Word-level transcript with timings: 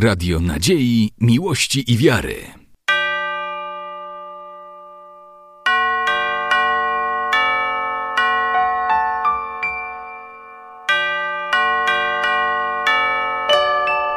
Radio 0.00 0.40
Nadziei, 0.40 1.12
Miłości 1.20 1.92
i 1.92 1.96
Wiary. 1.96 2.34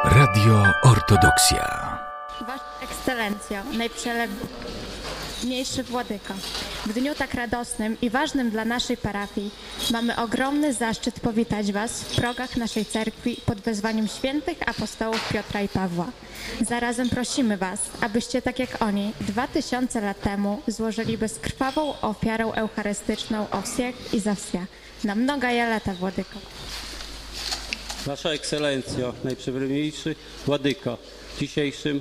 Radio 0.04 0.64
Ortodoksja. 0.82 1.98
Wasza 2.40 2.64
Ekscelencjo, 2.82 3.56
najprzelewniejszy 3.78 5.82
Władyko, 5.82 6.34
w 6.86 6.92
dniu 6.92 7.14
tak 7.14 7.34
radosnym 7.34 7.96
i 8.02 8.10
ważnym 8.10 8.50
dla 8.50 8.64
naszej 8.64 8.96
parafii 8.96 9.50
mamy 9.90 10.16
ogromny 10.16 10.74
zaszczyt 10.74 11.20
powitać 11.20 11.72
Was 11.72 12.02
w 12.02 12.16
progach 12.16 12.56
naszej 12.56 12.84
cerkwi 12.84 13.36
pod 13.46 13.60
wezwaniem 13.60 14.08
świętych 14.08 14.68
apostołów 14.68 15.28
Piotra 15.32 15.62
i 15.62 15.68
Pawła. 15.68 16.06
Zarazem 16.60 17.10
prosimy 17.10 17.56
Was, 17.56 17.80
abyście 18.00 18.42
tak 18.42 18.58
jak 18.58 18.82
oni 18.82 19.12
dwa 19.20 19.46
tysiące 19.46 20.00
lat 20.00 20.20
temu 20.20 20.62
złożyli 20.68 21.18
bezkrwawą 21.18 22.00
ofiarę 22.00 22.44
eucharystyczną 22.44 23.46
o 23.50 23.62
wsiach 23.62 24.14
i 24.14 24.20
za 24.20 24.34
wsia. 24.34 24.66
Na 25.04 25.14
mnoga 25.14 25.52
lata, 25.52 25.94
Władyko. 25.94 26.38
Wasza 28.06 28.30
Ekscelencjo, 28.30 29.14
najprzebrniejszy 29.24 30.16
Władyko, 30.46 30.98
dzisiejszym 31.40 32.00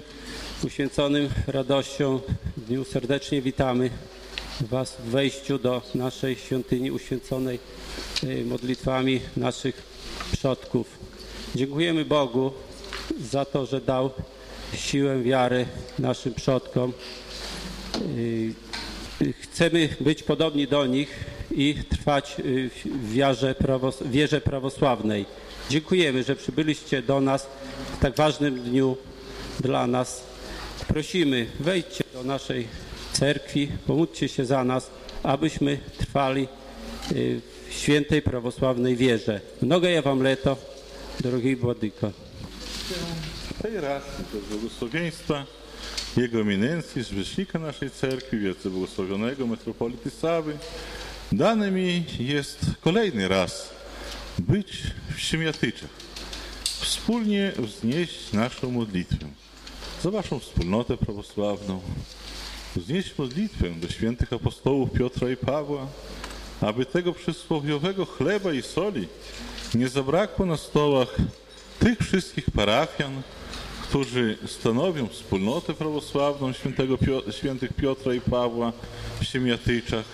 uświęconym 0.64 1.30
radością 1.48 2.20
dniu 2.58 2.86
serdecznie 2.86 3.42
witamy 3.42 3.90
Was 4.60 4.96
w 4.96 5.04
wejściu 5.04 5.60
do 5.60 5.82
naszej 5.96 6.36
świątyni 6.36 6.92
uświęconej 6.92 7.60
y, 8.24 8.46
modlitwami 8.46 9.22
naszych 9.38 9.82
przodków. 10.32 10.88
Dziękujemy 11.56 12.06
Bogu 12.06 12.52
za 13.20 13.46
to, 13.46 13.66
że 13.66 13.82
dał 13.82 14.10
siłę 14.76 15.22
wiary 15.22 15.66
naszym 16.00 16.34
przodkom. 16.34 16.94
Y, 18.18 18.54
chcemy 19.42 19.90
być 20.00 20.24
podobni 20.24 20.68
do 20.68 20.86
nich 20.86 21.26
i 21.52 21.76
trwać 21.90 22.36
y, 22.40 22.70
w 22.86 23.12
wierze, 23.12 23.56
prawos 23.56 24.04
wierze 24.06 24.42
prawosławnej. 24.42 25.26
Dziękujemy, 25.70 26.24
że 26.24 26.36
przybyliście 26.36 27.02
do 27.02 27.22
nas 27.22 27.48
w 27.98 28.02
tak 28.02 28.16
ważnym 28.16 28.64
dniu 28.64 28.98
dla 29.60 29.88
nas. 29.88 30.24
Prosimy, 30.88 31.48
wejdźcie 31.60 32.04
do 32.14 32.24
naszej 32.24 32.68
cerkwi, 33.22 33.68
pomódźcie 33.88 34.28
się 34.28 34.46
za 34.46 34.64
nas, 34.64 34.92
abyśmy 35.24 35.80
trwali 35.98 36.48
y, 37.12 37.42
w 37.70 37.74
świętej 37.74 38.22
prawosławnej 38.22 38.96
wierze. 38.96 39.42
Mnogo 39.62 39.88
ja 39.88 40.02
wam 40.02 40.24
leto, 40.24 40.58
drogi 41.20 41.56
Władyko. 41.56 42.12
tej 43.62 43.82
racji 43.82 44.26
do 44.34 44.40
błogosławieństwa 44.40 45.46
Jego 46.18 46.42
eminencji, 46.42 47.04
zwierzchnika 47.04 47.60
naszej 47.60 47.92
cerkwi, 47.92 48.40
wielce 48.40 48.70
błogosławionego 48.70 49.48
metropolity 49.48 50.10
Sawy, 50.10 50.58
dane 51.32 51.72
mi 51.72 52.04
jest 52.20 52.60
kolejny 52.82 53.28
raz 53.28 53.70
być 54.40 54.84
w 55.16 55.20
Siemiatyczach, 55.20 55.90
wspólnie 56.64 57.52
wznieść 57.58 58.34
naszą 58.34 58.72
modlitwę 58.72 59.28
za 60.04 60.12
waszą 60.12 60.40
wspólnotę 60.40 60.98
prawosławną, 60.98 61.82
wznieść 62.76 63.18
modlitwę 63.18 63.70
do 63.70 63.90
świętych 63.90 64.34
apostołów 64.34 64.92
Piotra 64.92 65.30
i 65.30 65.38
Pawła, 65.38 65.88
aby 66.62 66.86
tego 66.86 67.14
przysłowiowego 67.14 68.06
chleba 68.06 68.54
i 68.54 68.62
soli 68.62 69.08
nie 69.76 69.90
zabrakło 69.90 70.46
na 70.46 70.58
stołach 70.58 71.16
tych 71.80 72.00
wszystkich 72.00 72.52
parafian, 72.52 73.22
którzy 73.84 74.38
stanowią 74.48 75.08
wspólnotę 75.08 75.74
prawosławną 75.74 76.54
świętego 76.54 76.98
Pio 76.98 77.32
świętych 77.32 77.74
Piotra 77.74 78.14
i 78.14 78.22
Pawła 78.22 78.74
w 79.22 79.26
Siemiatyczach, 79.26 80.06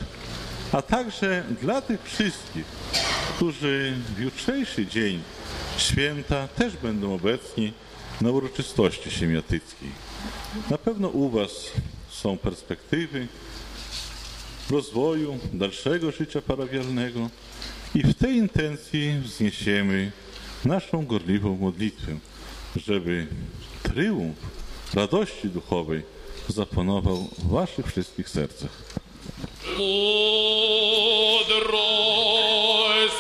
a 0.72 0.82
także 0.82 1.44
dla 1.62 1.82
tych 1.82 2.04
wszystkich, 2.04 2.66
którzy 3.36 3.94
w 4.18 4.20
jutrzejszy 4.20 4.86
dzień 4.86 5.22
święta 5.78 6.48
też 6.48 6.78
będą 6.78 7.14
obecni 7.14 7.74
na 8.22 8.32
uroczystości 8.32 9.12
siemiatyckiej. 9.12 9.90
Na 10.70 10.78
pewno 10.78 11.08
u 11.08 11.30
Was 11.30 11.72
są 12.17 12.39
perspektywy 12.39 13.27
rozwoju, 14.71 15.39
dalszego 15.53 16.11
życia 16.11 16.43
parawialnego 16.43 17.31
i 17.95 18.03
w 18.03 18.15
tej 18.15 18.37
intencji 18.37 19.21
wzniesiemy 19.25 20.13
naszą 20.65 21.07
gorliwą 21.07 21.57
modlitwę, 21.57 22.19
żeby 22.77 23.27
tryumf 23.83 24.37
radości 24.95 25.49
duchowej 25.49 26.03
zapanował 26.49 27.29
w 27.39 27.49
Waszych 27.49 27.87
wszystkich 27.87 28.29
sercach. 28.29 28.71
Мудрость, 29.79 30.73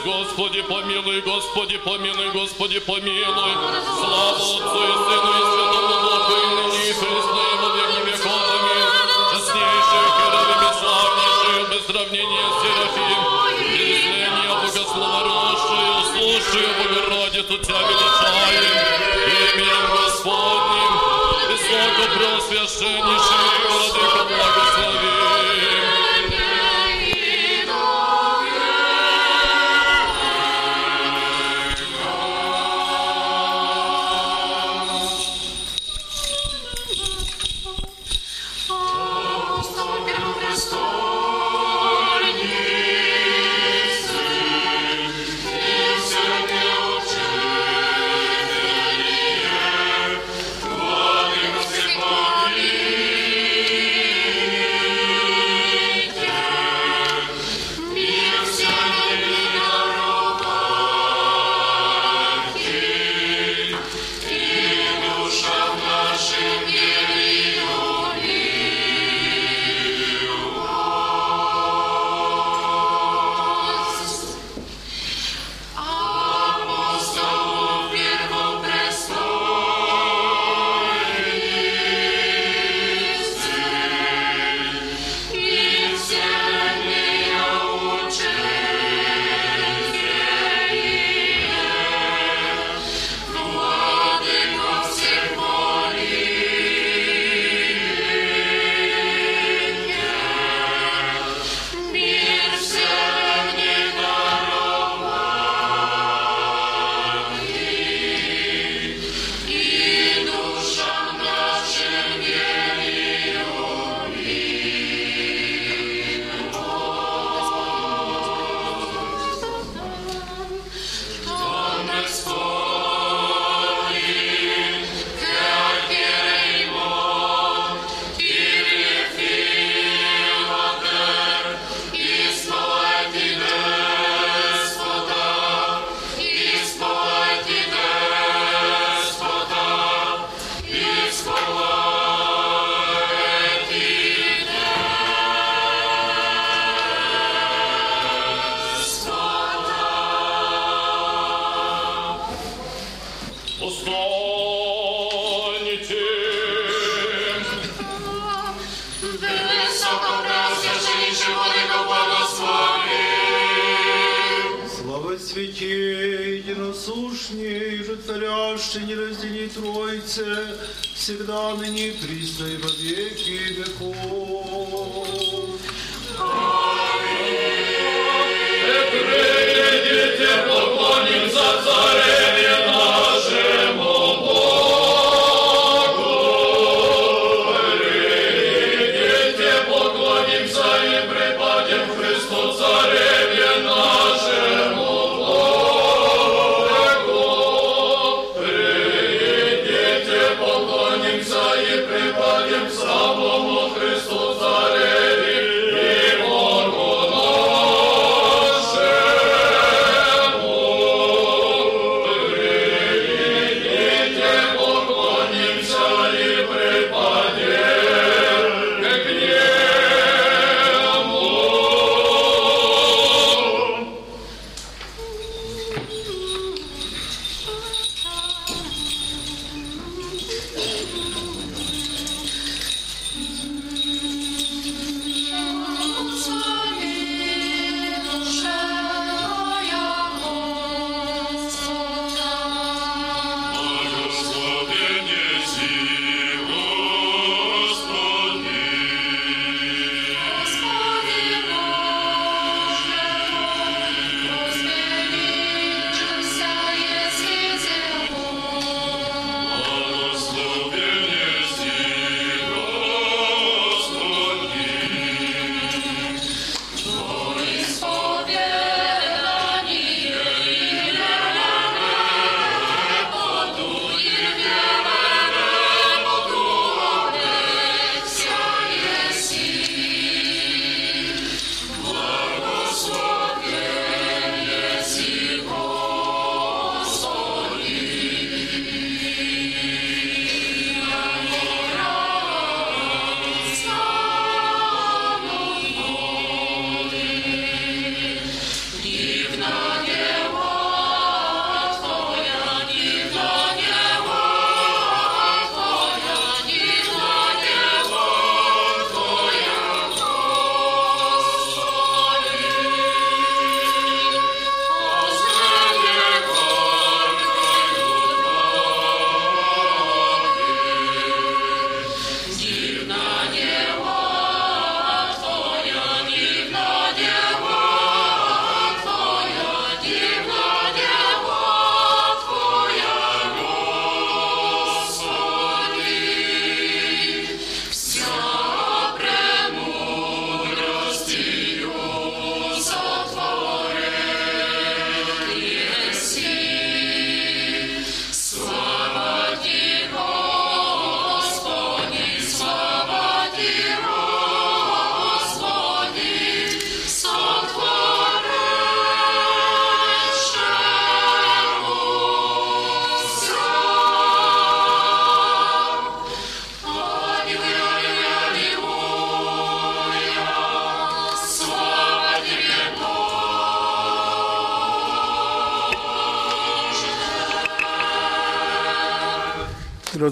Господи 0.04 0.62
помилуй, 0.68 1.20
Господи 1.20 1.78
помилуй, 1.78 2.30
Господи 2.32 2.80
помилуй. 2.80 3.52
Слава 3.98 4.30
Отцу 4.30 4.58
и 4.58 4.94
Сыну 5.04 5.32
и 5.40 5.44
Святому 5.52 5.96
Духу, 6.04 6.32
и 6.32 6.46
ныне 6.56 6.82
и 6.90 6.92
присно, 7.00 7.40
и 7.52 7.56
во 7.62 7.68
веки 7.76 7.95
сравнения 11.87 12.47
Серафим. 12.61 13.21
Изление 13.73 14.53
богословорожшую, 14.61 15.95
слушаю 16.11 16.69
Богородицу 16.79 17.57
Тебя 17.59 17.79
величаем. 17.79 18.63
Именем 19.55 19.85
Господним, 19.95 20.93
высоко 21.47 22.03
преосвященнейший, 22.13 23.66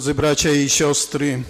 Drodzy 0.05 0.15
bracia 0.21 0.51
i 0.51 0.69
siostry, 0.69 1.43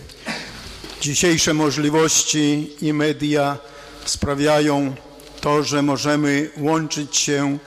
dzisiejsze 1.02 1.54
możliwości 1.54 2.70
i 2.82 2.94
media 2.94 3.58
sprawiają 4.06 4.96
to, 5.42 5.64
że 5.64 5.82
możemy 5.82 6.50
łączyć 6.58 7.18
się 7.18 7.58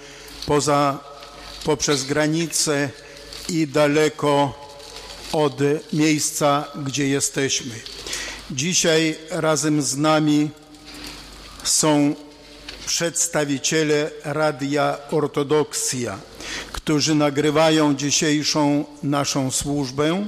poza, 0.46 0.98
poprzez 1.64 2.04
granice 2.04 2.90
i 3.48 3.66
daleko 3.66 4.54
od 5.32 5.58
miejsca, 5.92 6.64
gdzie 6.84 7.08
jesteśmy. 7.08 7.74
Dzisiaj 8.50 9.16
razem 9.30 9.82
z 9.82 9.96
nami 9.96 10.50
są 11.64 12.14
przedstawiciele 12.86 14.10
Radia 14.24 14.98
Ortodoksja, 15.10 16.18
którzy 16.72 17.14
nagrywają 17.14 17.94
dzisiejszą 17.94 18.84
naszą 19.02 19.50
służbę, 19.50 20.26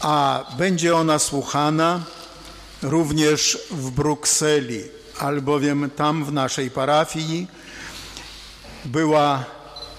a 0.00 0.44
będzie 0.58 0.96
ona 0.96 1.18
słuchana 1.18 2.04
również 2.82 3.58
w 3.70 3.90
Brukseli, 3.90 4.82
albowiem 5.18 5.90
tam 5.96 6.24
w 6.24 6.32
naszej 6.32 6.70
parafii 6.70 7.46
była 8.84 9.44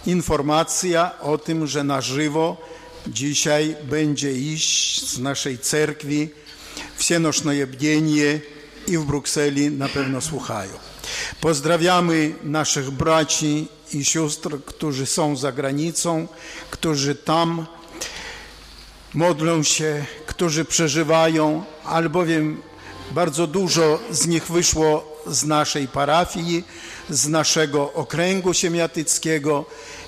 informacja 0.06 1.20
o 1.20 1.38
tym, 1.38 1.68
że 1.68 1.84
na 1.84 2.02
żywo 2.02 2.58
dzisiaj 3.08 3.76
będzie 3.84 4.32
iść 4.32 5.10
z 5.10 5.20
naszej 5.20 5.60
cerkwi 5.60 6.30
wsienoczne 6.96 7.68
bdienie 7.68 8.40
i 8.88 8.98
w 8.98 9.06
Brukseli 9.06 9.72
na 9.72 9.90
pewno 9.90 10.22
słuchają. 10.22 10.72
Pozdrawiamy 11.42 12.36
naszych 12.44 12.92
braci 12.92 13.68
i 13.94 14.06
sióstr, 14.06 14.58
którzy 14.66 15.06
są 15.06 15.36
za 15.36 15.52
granicą, 15.52 16.28
którzy 16.70 17.16
tam 17.16 17.66
modlą 19.15 19.63
się, 19.63 20.05
którzy 20.27 20.65
przeżywają, 20.65 21.65
albowiem 21.85 22.63
bardzo 23.11 23.47
dużo 23.47 23.99
z 24.11 24.27
nich 24.27 24.47
wyszło 24.47 25.17
z 25.27 25.45
naszej 25.45 25.89
parafii, 25.89 26.65
z 27.11 27.29
naszego 27.29 27.93
okręgu 27.93 28.55
siemiatyckiego, 28.55 29.65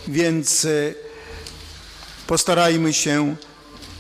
więc 0.08 0.64
e, 0.64 0.94
postarajmy 2.26 2.92
się, 2.92 3.37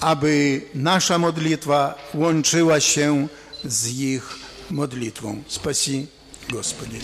aby 0.00 0.62
nasza 0.74 1.18
modlitwa 1.18 1.94
łączyła 2.14 2.80
się 2.80 3.28
z 3.64 3.98
ich 3.98 4.36
modlitwą. 4.70 5.42
Спаси, 5.48 6.06
Господи. 6.50 6.98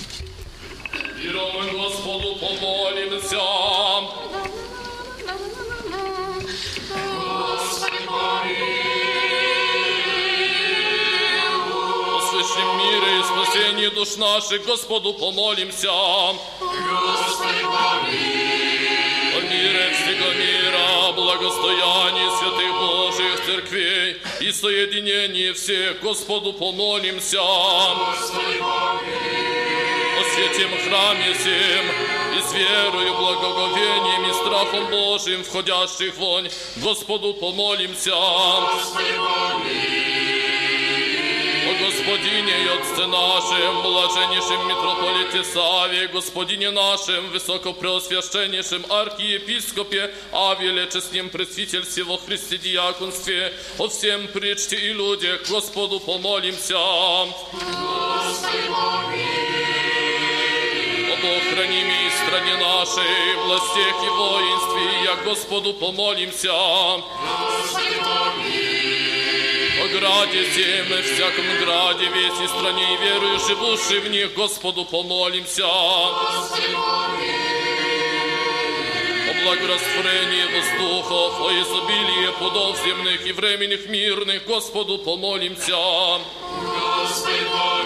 Миром 1.25 1.76
Господу 1.76 2.37
помолимся. 2.40 4.38
Слышим 12.29 12.77
мира 12.77 13.20
и 13.20 13.24
спасение 13.24 13.89
душ 13.89 14.15
наших, 14.18 14.65
Господу 14.65 15.13
помолимся. 15.13 15.91
Господи, 16.60 17.63
помилуй. 17.63 18.70
О 19.36 19.41
мире 19.41 19.94
всего 19.94 20.29
мира, 20.34 21.12
благостоянии 21.13 22.29
святых 22.39 22.74
Божьих 22.79 23.46
церквей 23.46 24.18
и 24.41 24.51
соединении 24.51 25.51
всех, 25.53 26.00
Господу 26.01 26.53
помолимся. 26.53 27.41
Господи, 27.41 28.60
помилуй. 28.60 29.60
О 30.20 30.24
святим 30.34 30.70
храме 30.86 31.34
всем, 31.34 32.18
и 32.38 32.41
с 32.41 32.53
верою, 32.53 33.13
благоговением 33.15 34.29
и 34.29 34.33
страхом 34.33 34.89
Божьим, 34.89 35.43
входящих 35.43 36.15
вонь, 36.17 36.50
Господу 36.77 37.33
помолимся. 37.33 38.12
Господи, 38.12 39.15
помилуй. 39.17 40.29
О 41.69 41.74
Господине 41.86 42.63
и 42.63 42.67
Отце 42.67 43.05
нашем, 43.05 43.83
блаженнейшем 43.83 44.67
митрополите 44.67 45.43
Саве, 45.43 46.07
Господине 46.07 46.71
нашем, 46.71 47.29
высокопреосвященнейшем 47.29 48.86
архиепископе 48.89 50.12
Авеле, 50.31 50.88
честнем 50.91 51.29
пресвительстве 51.29 52.03
во 52.03 52.17
Христе 52.17 52.57
диаконстве, 52.57 53.53
о 53.77 53.88
всем 53.88 54.27
причте 54.33 54.77
и 54.77 54.93
людях, 54.93 55.48
Господу 55.48 56.00
помолимся. 56.00 56.77
Господи, 57.51 58.63
помилуй. 58.67 59.28
О 61.19 61.21
Бог, 61.21 61.43
храни 61.53 61.83
ми 61.83 62.09
стране 62.09 62.55
нашей, 62.57 63.35
властях 63.43 63.95
и 64.03 64.09
воинстве, 64.09 65.03
я 65.03 65.15
Господу 65.25 65.73
помолимся. 65.73 66.51
Господи, 66.51 67.97
помилуй. 68.03 68.89
О 69.83 69.88
граде 69.88 70.41
и 70.41 70.43
всяком 71.01 71.45
граде, 71.61 72.05
весь 72.15 72.41
и 72.43 72.47
стране 72.47 72.93
и 72.93 72.97
верую, 73.03 73.39
живущий 73.39 73.99
в 73.99 74.09
них, 74.09 74.33
Господу 74.33 74.85
помолимся. 74.85 75.65
О 75.65 76.13
благорастворении 79.43 80.45
воздухов, 80.53 81.41
о 81.41 81.51
изобилии 81.51 82.31
плодов 82.39 82.77
земных 82.85 83.25
и 83.25 83.31
временных 83.33 83.89
мирных, 83.89 84.45
Господу 84.45 84.97
помолимся. 84.99 85.75
Господи. 87.01 87.78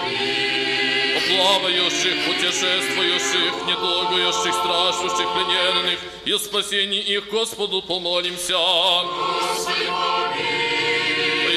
Плавающих, 1.36 2.26
путешествующих, 2.26 3.54
недолгующих, 3.68 4.54
страшущих, 4.54 5.28
плененных, 5.34 6.00
и 6.26 6.32
о 6.32 6.40
спасении 6.40 7.00
их, 7.00 7.30
Господу 7.30 7.82
помолимся. 7.82 8.58
Господи. 8.58 9.84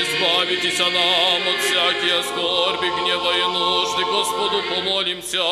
Избавитесь 0.03 0.79
нам 0.79 0.93
от 0.93 1.61
всякие 1.61 2.23
скорби, 2.23 2.89
гнева 3.01 3.33
и 3.37 3.45
нужды, 3.53 4.05
Господу 4.05 4.63
помолимся. 4.75 5.43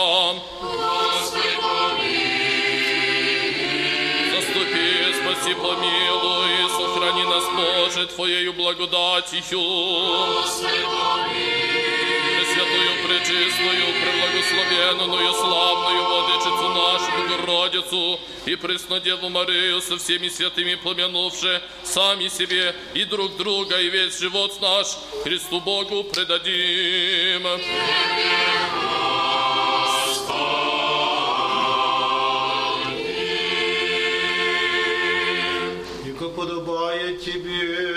Господи. 0.61 1.75
Заступи, 4.33 5.15
спаси, 5.21 5.55
помилуй, 5.55 6.71
сохрани 6.71 7.25
нас, 7.25 7.45
Боже, 7.57 8.07
Твоею 8.07 8.53
благодатью. 8.55 9.61
Господи, 10.35 11.64
пречистую, 13.25 13.87
преблагословенную, 14.03 15.33
славную 15.35 16.05
Владычицу 16.05 16.69
нашу, 16.69 17.13
Богородицу 17.19 18.21
и 18.47 18.57
Преснодеву 18.57 19.29
Марию 19.31 19.81
со 19.81 19.97
всеми 19.97 20.29
святыми 20.29 20.75
помянувши 20.75 21.63
сами 21.83 22.29
себе 22.29 22.75
и 22.95 23.05
друг 23.05 23.37
друга, 23.37 23.81
и 23.81 23.89
весь 23.89 24.19
живот 24.19 24.61
наш 24.61 24.99
Христу 25.23 25.61
Богу 25.61 26.05
предадим. 26.05 27.47
И 36.05 36.13
как 36.19 36.35
подобает 36.35 37.25
тебе 37.25 37.94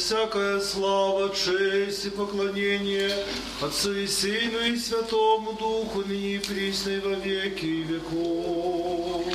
всякая 0.00 0.60
слава, 0.60 1.28
честь 1.34 2.06
и 2.06 2.10
поклонение 2.10 3.12
Отцу 3.60 3.92
и 3.92 4.06
Сыну 4.06 4.60
и 4.60 4.76
Святому 4.76 5.52
Духу, 5.52 6.02
ныне 6.06 6.36
и 6.36 6.38
присно 6.38 6.92
во 7.04 7.14
веки 7.14 7.84
веков. 7.86 9.26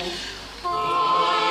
И 0.64 1.45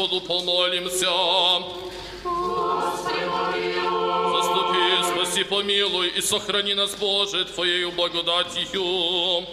Господу 0.00 0.20
помолимся. 0.22 1.10
Заступи, 4.32 5.02
спаси, 5.04 5.44
помилуй 5.44 6.08
и 6.08 6.22
сохрани 6.22 6.74
нас, 6.74 6.94
Боже, 6.94 7.44
Твоею 7.44 7.92
благодатью. 7.92 9.46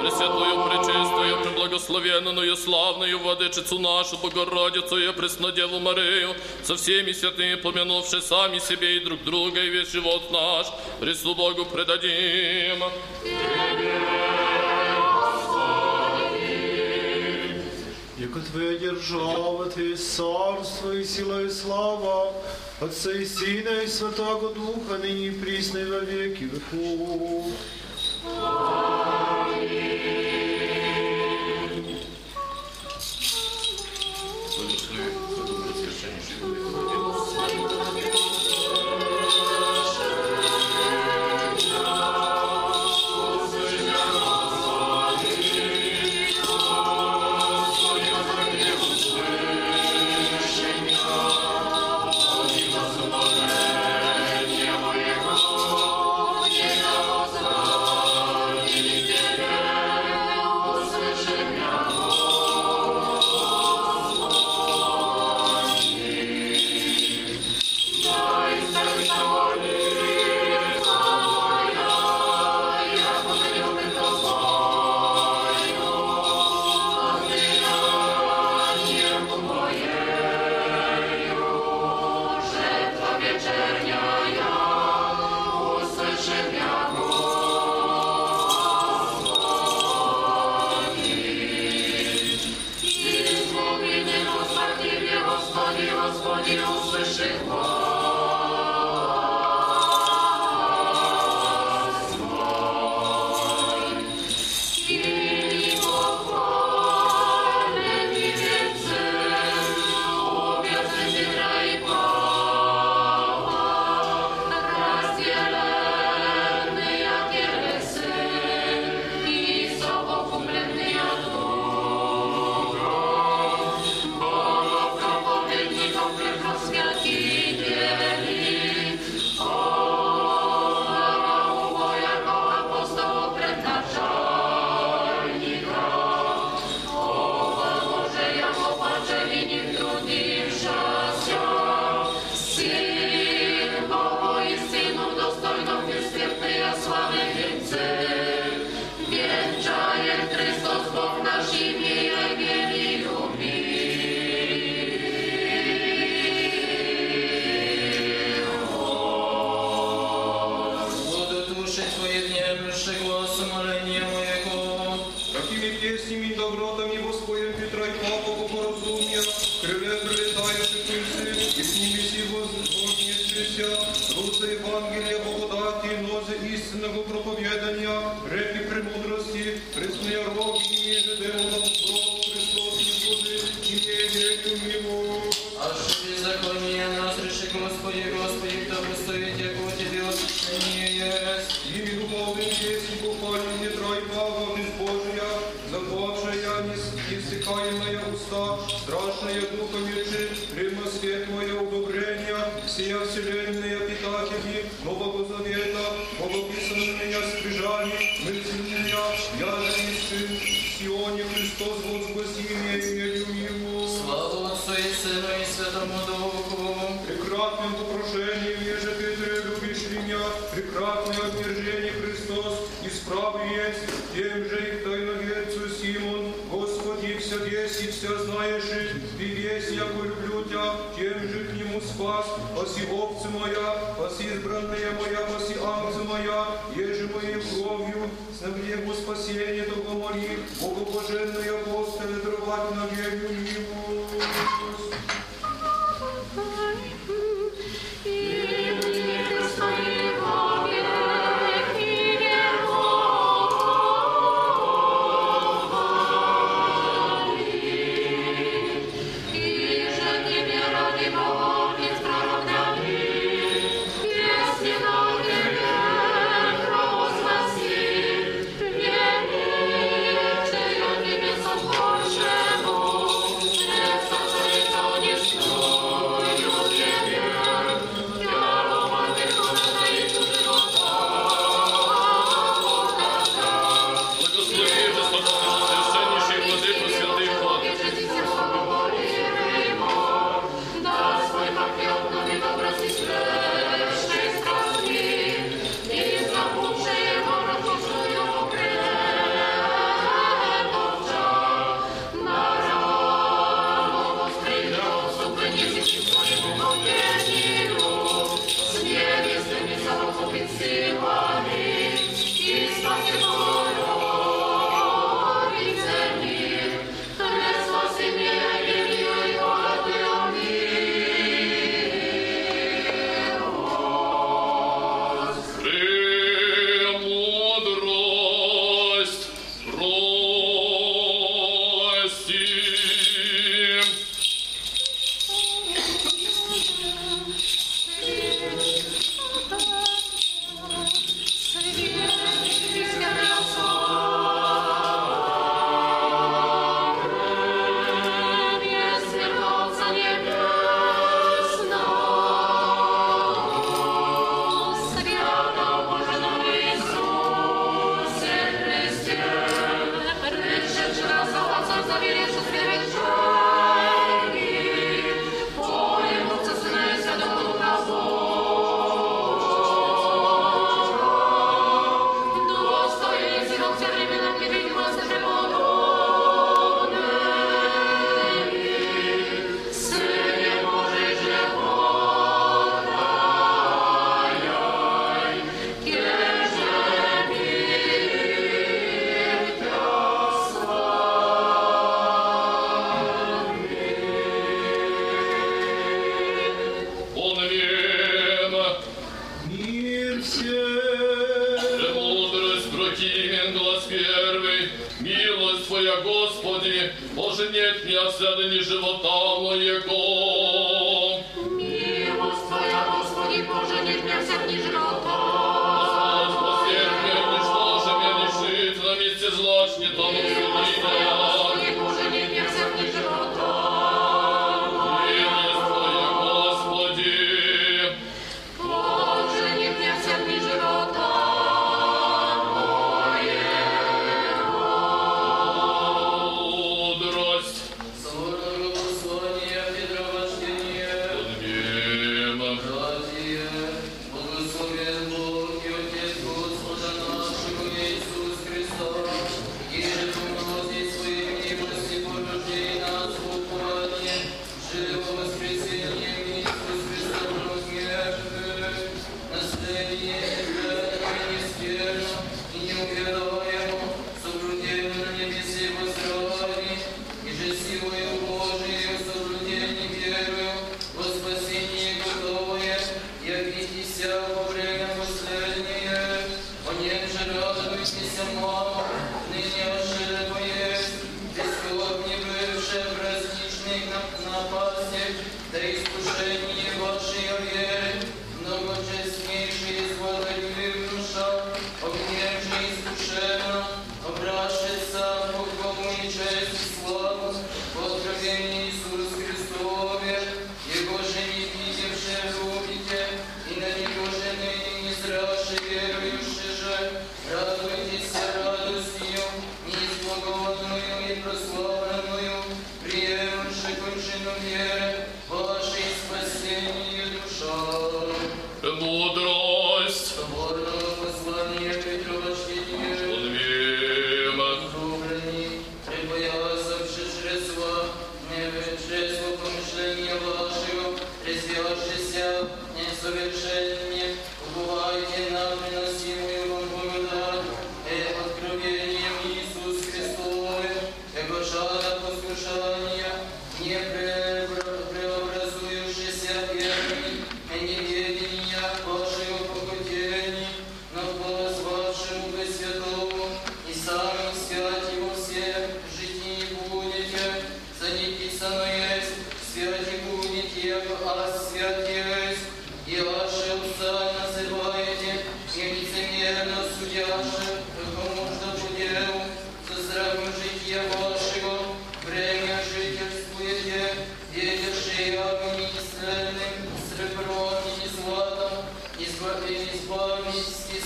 Пресвятую, 0.00 0.64
пречистую, 0.68 1.42
преблагословенную, 1.42 2.56
славную 2.56 3.18
Владычицу 3.20 3.78
нашу, 3.78 4.18
Богородицу 4.18 4.98
и 4.98 5.12
Преснодеву 5.12 5.78
Марию, 5.78 6.34
со 6.64 6.74
всеми 6.74 7.12
святыми, 7.12 7.54
помянувши 7.54 8.20
сами 8.20 8.58
себе 8.58 8.96
и 8.96 9.04
друг 9.04 9.22
друга, 9.22 9.60
и 9.60 9.68
весь 9.68 9.92
живот 9.92 10.30
наш, 10.32 10.66
Христу 10.98 11.34
Богу 11.36 11.66
предадим. 11.66 12.82
Твоя 18.52 18.78
держава, 18.78 19.66
Твоя 19.66 19.96
царство 19.96 20.90
и 20.90 21.04
сила 21.04 21.44
и 21.44 21.50
слава, 21.50 22.32
Отца 22.80 23.12
и 23.12 23.24
Сына 23.24 23.82
и 23.84 23.86
Святого 23.86 24.52
Духа, 24.52 24.98
ныне 24.98 25.28
и 25.28 25.30
присно 25.30 25.78
и 25.78 25.84
во 25.84 26.00
веки 26.00 26.44
веков. 26.44 27.46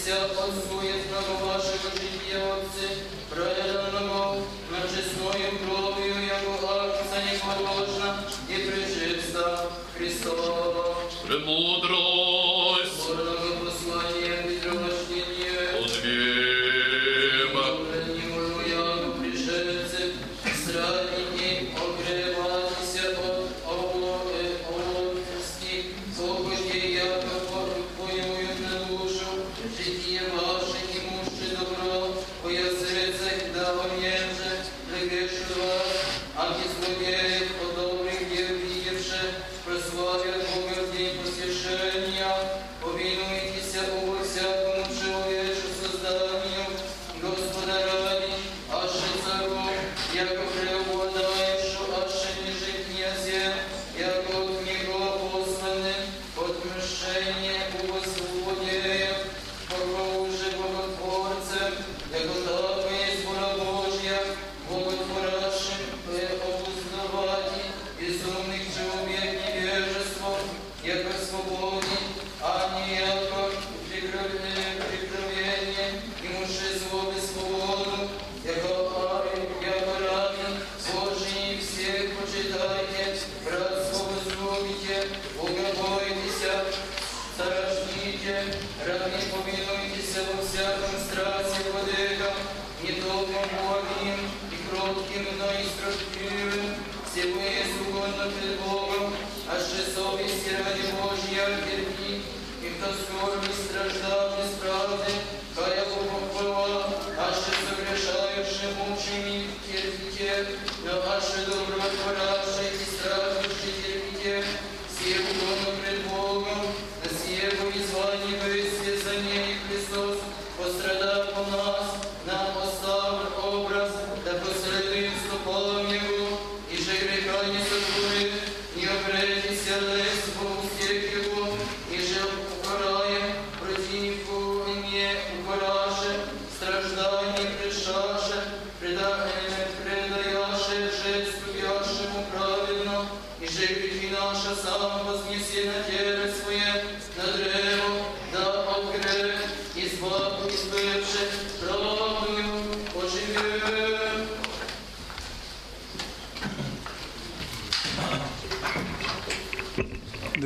Отця, 0.04 0.26
Отцу 0.26 0.82
і 0.82 1.14
вашого 1.44 1.90
життя, 1.94 2.56
Отце, 2.58 2.96
преданого 3.30 4.36
врочесною 4.70 5.52
кров'ю, 5.66 6.14
яку 6.26 6.66
акція 6.66 7.22
непорожна 7.32 8.18
і 8.50 8.54
прижився 8.54 9.58
Христова. 9.96 10.96
Премудро. 11.26 12.53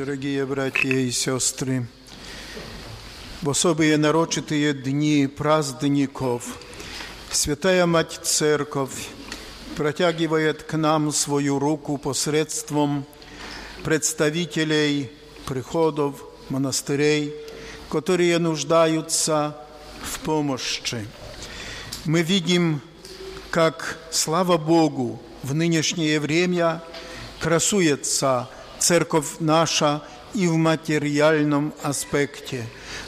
Дорогие 0.09 0.43
братья 0.43 0.89
и 0.89 1.11
сестры, 1.11 1.85
в 3.43 3.49
особые 3.51 3.95
нарочитые 3.95 4.73
дни 4.73 5.27
праздников 5.27 6.57
Святая 7.29 7.85
Мать 7.85 8.19
Церковь 8.23 9.09
протягивает 9.75 10.63
к 10.63 10.75
нам 10.75 11.11
свою 11.11 11.59
руку 11.59 11.99
посредством 11.99 13.05
представителей 13.83 15.11
приходов, 15.45 16.23
монастырей, 16.49 17.35
которые 17.91 18.39
нуждаются 18.39 19.55
в 20.01 20.21
помощи. 20.21 21.05
Мы 22.05 22.23
видим, 22.23 22.81
как, 23.51 23.99
слава 24.09 24.57
Богу, 24.57 25.21
в 25.43 25.53
нынешнее 25.53 26.19
время 26.19 26.81
красуется 27.39 28.49
церковь 28.79 29.35
наша 29.39 30.01
и 30.33 30.47
в 30.47 30.55
материальном 30.55 31.73
аспекте. 31.83 32.65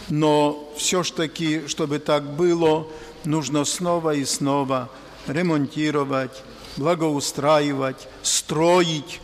Но 0.09 0.71
все 0.77 1.03
ж 1.03 1.11
таки, 1.11 1.67
чтобы 1.67 1.99
так 1.99 2.35
было, 2.35 2.87
нужно 3.23 3.65
снова 3.65 4.13
и 4.15 4.25
снова 4.25 4.89
ремонтировать, 5.27 6.43
благоустраивать, 6.77 8.07
строить. 8.23 9.19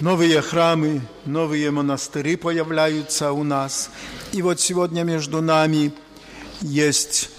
Новые 0.00 0.42
храмы, 0.42 1.02
новые 1.24 1.70
монастыри 1.70 2.36
появляются 2.36 3.32
у 3.32 3.44
нас. 3.44 3.90
И 4.32 4.42
вот 4.42 4.60
сегодня 4.60 5.02
между 5.02 5.40
нами 5.40 5.92
есть 6.60 7.30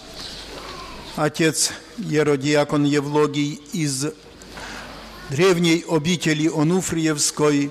отец 1.16 1.72
Еродиакон 1.98 2.86
Евлогий 2.86 3.62
из 3.74 4.08
древней 5.31 5.85
обители 5.89 6.49
Онуфриевской, 6.49 7.71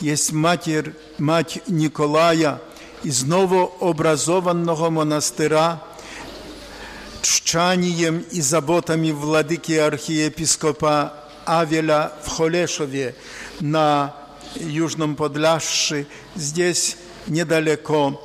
есть 0.00 0.32
матерь, 0.32 0.92
мать 1.18 1.60
Николая 1.66 2.60
из 3.02 3.22
новообразованного 3.22 4.90
монастыра, 4.90 5.82
czczaniem 7.26 8.24
i 8.32 8.40
zaботами 8.40 9.12
wladyki 9.12 9.78
archiepiskopa 9.80 11.10
Awela 11.44 12.10
w 12.22 12.28
Choleszowie 12.28 13.14
na 13.60 14.12
Южном 14.56 15.16
Подляшше, 15.16 16.06
здесь 16.36 16.96
недалеко, 17.26 18.20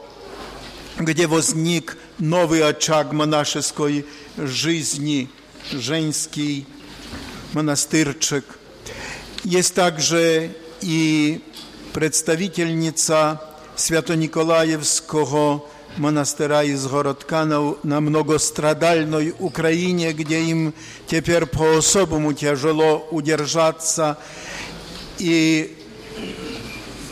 где 1.00 1.28
возник 1.28 1.98
новый 2.20 2.64
очаг 2.64 3.12
монашеской 3.12 4.06
жизни, 4.38 5.30
женский 5.72 6.68
монастырчик. 7.54 8.46
Есть 9.47 9.75
также 9.75 10.51
и 10.81 11.41
представительница 11.93 13.41
Свято-Николаевского 13.77 15.65
монастыра 15.97 16.65
из 16.65 16.85
городка 16.89 17.45
на, 17.45 17.77
на 17.85 18.01
многострадальной 18.01 19.37
Украине, 19.39 20.13
где 20.15 20.41
им 20.41 20.75
теперь 21.07 21.47
по-особому 21.47 22.33
тяжело 22.33 23.07
удержаться 23.13 24.19
и 25.19 25.79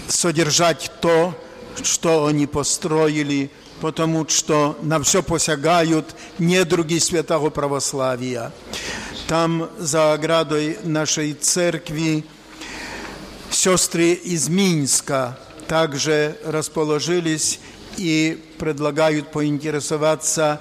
содержать 0.08 0.90
то, 1.00 1.40
что 1.84 2.26
они 2.26 2.48
построили, 2.48 3.48
потому 3.80 4.26
что 4.28 4.76
на 4.82 5.00
все 5.04 5.22
посягают 5.22 6.16
недруги 6.40 6.98
святого 6.98 7.50
православия. 7.50 8.50
Там 9.28 9.70
за 9.78 10.12
оградой 10.12 10.78
нашей 10.84 11.32
церкви 11.32 12.26
сестры 13.50 14.12
из 14.12 14.50
Минска 14.50 15.38
также 15.66 16.38
расположились 16.44 17.58
и 17.96 18.38
предлагают 18.58 19.32
поинтересоваться 19.32 20.60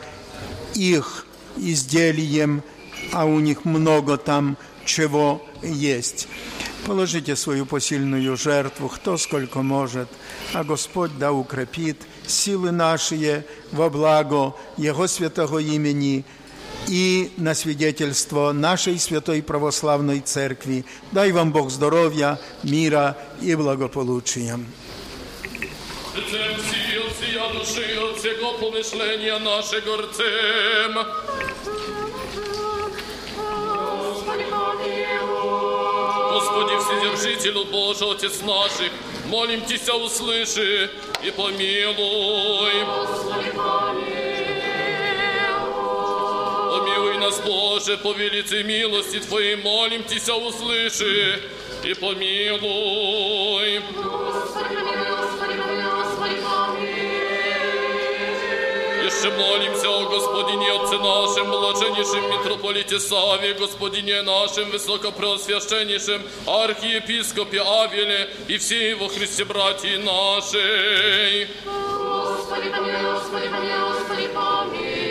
их 0.76 1.26
изделием, 1.58 2.64
а 3.12 3.26
у 3.26 3.42
них 3.42 3.66
много 3.66 4.18
там 4.18 4.58
чего 4.86 5.46
есть. 5.62 6.30
Положите 6.86 7.36
свою 7.36 7.66
посильную 7.66 8.38
жертву, 8.38 8.88
кто 8.88 9.18
сколько 9.18 9.62
может, 9.62 10.08
а 10.54 10.64
Господь 10.64 11.18
да 11.18 11.34
укрепит 11.34 11.98
силы 12.26 12.72
наши 12.72 13.46
во 13.74 13.90
благо 13.90 14.56
Его 14.78 15.08
святого 15.08 15.60
имени 15.60 16.24
и 16.88 17.32
на 17.38 17.56
свидетельство 17.56 18.52
нашей 18.52 19.00
Святой 19.00 19.42
Православной 19.42 20.20
Церкви. 20.20 20.86
Дай 21.12 21.32
вам 21.32 21.52
Бог 21.52 21.72
здоровья, 21.72 22.40
мира 22.64 23.18
и 23.42 23.56
благополучия. 23.56 24.60
Chcę 26.14 26.56
sил 26.70 27.04
сия 27.20 27.48
души 27.54 27.98
от 28.00 28.18
всего 28.20 28.54
помышления 28.54 29.40
нашего 29.40 29.98
рцем. 29.98 30.94
Господи, 36.32 36.76
Вседержителю 36.80 37.66
Божий, 37.66 38.12
Отец 38.12 38.42
наших, 38.42 38.92
молим 39.26 39.62
Тебя, 39.66 39.96
услыши 39.96 40.92
и 41.24 41.32
помилуй. 41.32 42.74
Помилуй 43.56 44.43
нас, 47.24 47.40
Боже, 47.40 47.98
по 47.98 48.12
велице 48.12 48.64
милости 48.64 49.20
Твоей, 49.20 49.56
молим 49.56 50.04
Тебя, 50.04 50.36
услыши 50.36 51.42
и 51.84 51.94
помилуй. 51.94 53.82
Еще 59.06 59.30
молимся 59.32 59.90
о 59.90 60.10
Господине 60.10 60.72
Отце 60.74 60.98
нашем, 60.98 61.50
блаженнейшем 61.50 62.30
митрополите 62.30 63.00
Саве, 63.00 63.54
Господине 63.54 64.22
нашем, 64.24 64.70
высокопросвященнейшем 64.72 66.22
архиепископе 66.46 67.62
Авеле 67.62 68.30
и 68.50 68.58
все 68.58 68.90
его 68.90 69.08
Христе 69.08 69.46
братья 69.46 69.98
нашей. 70.00 71.48
Господи, 71.64 72.70
помилуй, 72.70 73.14
Господи, 73.14 73.48
помилуй, 73.48 73.94
Господи, 73.94 74.28
помилуй. 74.28 75.03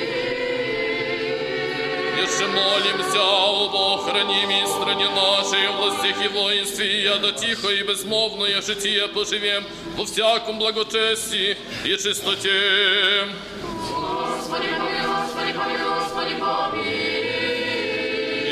Еще 2.22 2.46
молимся 2.46 3.20
об 3.20 3.74
охранении 3.74 4.64
стране 4.64 5.08
нашей, 5.10 5.66
властях 5.76 6.24
и 6.24 6.28
воинстве, 6.28 7.02
я 7.02 7.16
до 7.16 7.32
тихо 7.32 7.68
и 7.68 7.82
безмолвное 7.82 8.62
житие 8.62 9.08
поживем 9.08 9.64
во 9.96 10.04
всяком 10.04 10.60
благочестии 10.60 11.56
и 11.84 11.88
чистоте. 11.88 13.26
Господи, 13.90 14.68
помилуй, 14.68 15.02
Господи, 15.04 15.52
помилуй, 15.52 15.94
Господи, 15.98 16.34
помилуй. 16.38 17.32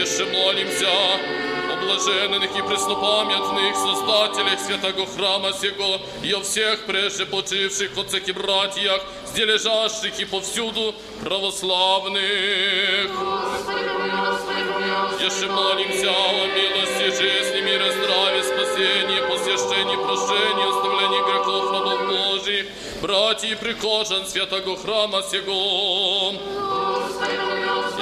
Еще 0.01 0.25
молимся 0.25 0.89
о 0.89 1.50
блаженных 1.91 2.57
и 2.57 2.63
преснопамятных 2.63 3.75
создателях 3.75 4.61
святого 4.61 5.07
храма 5.07 5.53
сего 5.53 6.01
и 6.23 6.33
о 6.33 6.41
всех 6.41 6.87
прежде 6.87 7.27
почивших 7.27 7.97
отцах 7.99 8.29
и 8.29 8.33
братьях, 8.33 9.03
здесь 9.27 9.47
лежащих 9.47 10.21
и 10.21 10.25
повсюду 10.25 10.95
православных. 11.23 12.21
Еще 15.21 15.47
молимся 15.47 16.11
о 16.11 16.47
милости, 16.47 17.23
жизни, 17.23 17.61
мире, 17.61 17.93
здравии, 17.93 18.43
спасении, 18.43 19.21
посвящении, 19.29 19.97
прощении, 19.97 20.69
оставлении 20.71 21.23
грехов 21.25 21.73
рабов 21.73 22.01
Божьих, 22.09 22.67
братья 23.01 23.57
прихожан 23.57 24.27
святого 24.27 24.77
храма 24.77 25.23
сего. 25.23 26.33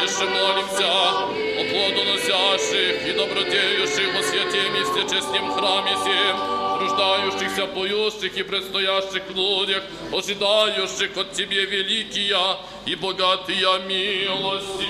Еще 0.02 0.24
молимся 0.24 0.90
о 1.18 1.64
плодоносящих 1.70 3.06
и 3.06 3.12
добродеющих 3.12 4.14
во 4.14 4.22
святем 4.22 4.74
и 4.74 4.84
всечестнем 4.84 5.52
храме 5.52 5.96
сем, 6.04 6.36
труждающихся, 6.78 7.66
поющих 7.66 8.36
и 8.36 8.42
предстоящих 8.42 9.22
людях, 9.34 9.82
ожидающих 10.12 11.16
от 11.16 11.32
Тебе 11.32 11.64
великие 11.66 12.56
и 12.86 12.94
богатые 12.94 13.80
милости. 13.86 14.86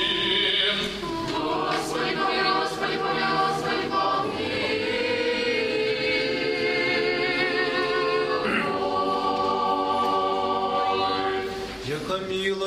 Господи, 1.36 2.14
Господи, 2.14 2.96
Господи, 2.96 3.47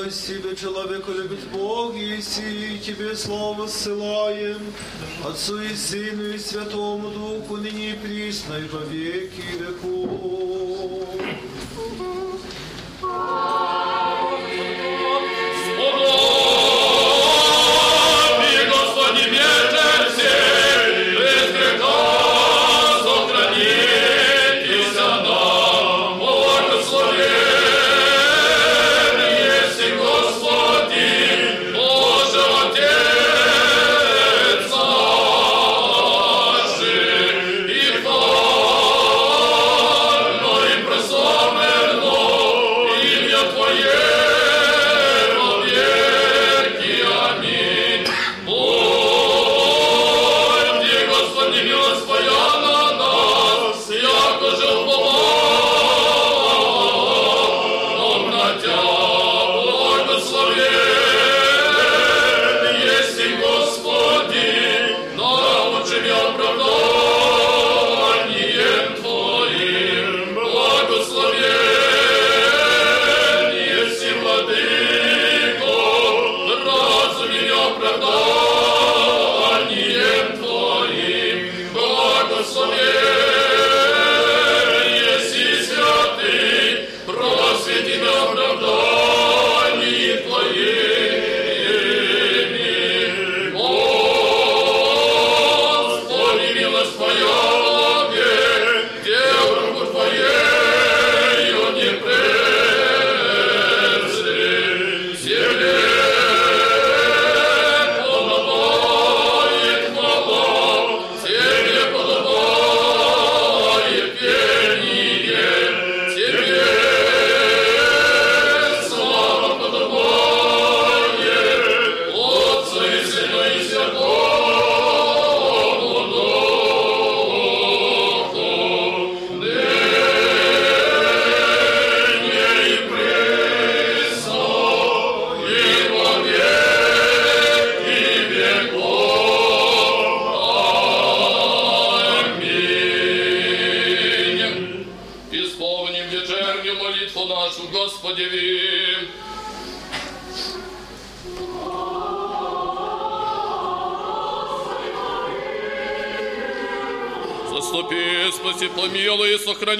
Себе 0.10 0.56
человеку 0.56 1.12
любит 1.12 1.48
Бог, 1.54 1.96
и 1.96 2.22
тебе 2.84 3.16
славу 3.16 3.68
ссылаем, 3.68 4.74
Отцу 5.24 5.62
и 5.62 5.76
Сыну 5.76 6.24
и 6.24 6.40
Святому 6.40 7.10
Духу, 7.12 7.58
ныне 7.58 7.92
и 7.92 7.94
присно, 7.94 8.56
и 8.56 8.68
во 8.68 8.80
веки 8.80 9.42
веков. 9.60 11.12
Сподоби, 13.02 13.81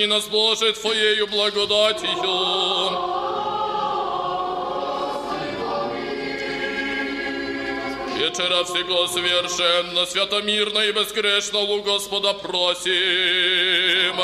помилуй 0.02 0.08
и 0.08 0.08
сохрани 0.08 0.08
нас, 0.08 0.28
Боже, 0.28 0.74
Твоею 0.74 1.28
благодатью. 1.28 2.10
Вечера 8.18 8.64
всего 8.64 9.08
совершенно, 9.08 10.06
святомирно 10.06 10.80
и 10.80 10.92
безгрешно 10.92 11.60
у 11.60 11.82
Господа 11.82 12.34
просим. 12.34 14.16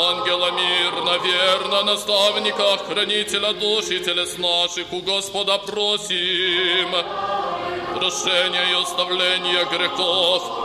Ангела 0.00 0.50
мирно, 0.52 1.18
верно, 1.24 1.82
наставника, 1.84 2.76
хранителя 2.88 3.52
душ 3.52 3.86
и 3.90 4.00
телес 4.00 4.38
наших 4.38 4.92
у 4.92 5.00
Господа 5.00 5.58
просим. 5.58 6.90
Прощения 7.94 8.70
и 8.70 8.82
оставления 8.82 9.64
грехов 9.64 10.57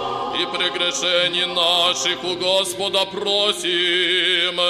прегрешений 0.52 1.46
наших 1.46 2.22
у 2.24 2.34
Господа 2.36 3.04
просим 3.04 4.60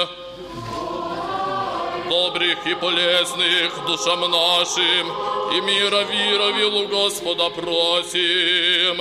добрых 2.09 2.65
и 2.65 2.73
полезных 2.73 3.85
душам 3.85 4.21
нашим, 4.21 5.07
и 5.53 5.61
мира 5.61 6.03
вировил 6.03 6.77
у 6.77 6.87
Господа 6.87 7.49
просим. 7.49 8.97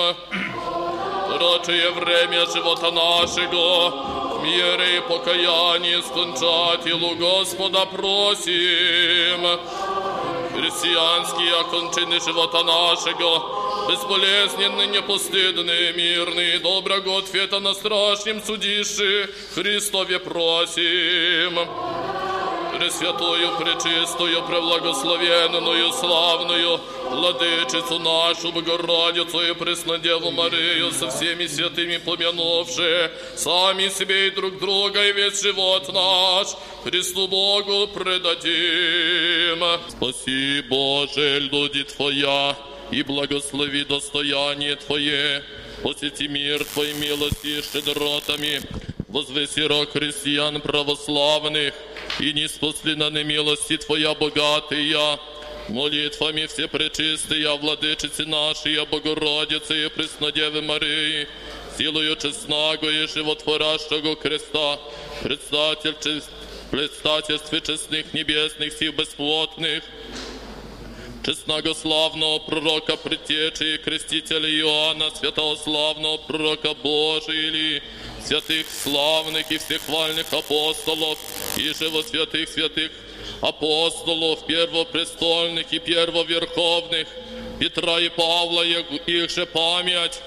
Прочее 1.35 1.91
время 1.93 2.47
живота 2.47 2.91
нашего, 2.91 3.91
в 4.37 4.43
мире 4.43 4.99
и 4.99 5.01
покаянии 5.01 6.01
скончатель 6.03 7.03
у 7.03 7.15
Господа 7.17 7.87
просим. 7.87 9.59
Христианские 10.55 11.55
окончины 11.61 12.21
живота 12.21 12.63
нашего, 12.63 13.52
безболезненный, 13.88 14.88
непостыдный, 14.88 15.94
мирный, 15.94 16.60
доброго 16.60 17.20
ответа 17.20 17.60
на 17.60 17.74
страшном 17.74 18.42
судище, 18.44 19.30
Христове 19.54 20.20
просим. 20.20 21.58
Пресвятую, 22.78 23.56
пречистую, 23.58 24.42
превлагословенную, 24.44 25.94
славную, 25.94 26.82
Владычицу 27.10 28.00
нашу, 28.00 28.52
Богородицу 28.52 29.42
и 29.42 29.54
Преснодеву 29.54 30.32
Марию, 30.32 30.92
со 30.92 31.10
всеми 31.10 31.46
святыми 31.46 31.98
помянувши, 31.98 33.12
сами 33.36 33.90
себе 33.90 34.28
и 34.28 34.32
друг 34.32 34.58
друга, 34.58 35.08
и 35.08 35.14
весь 35.14 35.42
живот 35.42 35.94
наш, 35.94 36.48
Христу 36.84 37.28
Богу 37.28 37.88
предадим. 37.94 39.64
Спаси, 39.90 40.62
Боже, 40.68 41.40
люди 41.52 41.84
Твоя, 41.84 42.56
и 42.92 43.04
благослови 43.04 43.84
достояние 43.86 44.76
Твое, 44.76 45.44
посети 45.82 46.28
мир 46.28 46.64
Твой 46.66 46.94
милости 46.94 47.48
и 47.48 47.62
щедротами, 47.62 48.62
возвеси 49.08 49.64
рог 49.64 49.92
христиан 49.92 50.62
православных, 50.62 51.74
и 52.20 52.34
не 52.34 52.48
спасли 52.48 52.96
на 52.96 53.10
немилости 53.10 53.78
Твоя 53.78 54.14
богатая, 54.14 55.20
молитвами 55.70 56.46
все 56.48 56.68
пречистые, 56.68 57.58
владычицы 57.58 58.26
нашей, 58.26 58.86
Богородицы 58.86 59.86
и 59.86 59.90
Преснодевы 59.90 60.62
Марии, 60.62 61.28
силою 61.78 62.16
честного 62.16 62.86
и 62.86 63.08
животворящего 63.08 64.16
креста, 64.16 64.80
предстатель, 65.22 65.96
предстательстве 66.72 67.62
честных 67.62 68.14
небесных 68.14 68.74
сил 68.74 68.94
бесплотных, 68.94 69.84
честного 71.24 71.74
славного 71.74 72.40
пророка 72.40 72.98
предтечи 72.98 73.76
и 73.76 73.78
крестителя 73.78 74.50
Иоанна, 74.50 75.10
святого 75.12 75.56
славного 75.56 76.18
пророка 76.18 76.74
Божий, 76.74 77.82
святых 78.26 78.66
славных 78.84 79.50
и 79.52 79.58
всех 79.58 79.82
хвальных 79.84 80.32
апостолов, 80.34 81.18
и 81.58 81.74
живо 81.74 82.02
святых 82.02 82.50
святых 82.50 82.92
апостолов, 83.42 84.46
первопрестольных 84.46 85.72
и 85.72 85.80
первоверховных, 85.80 87.08
Петра 87.60 88.00
и 88.00 88.10
Павла, 88.10 88.64
их 88.64 89.30
же 89.30 89.46
память, 89.46 90.20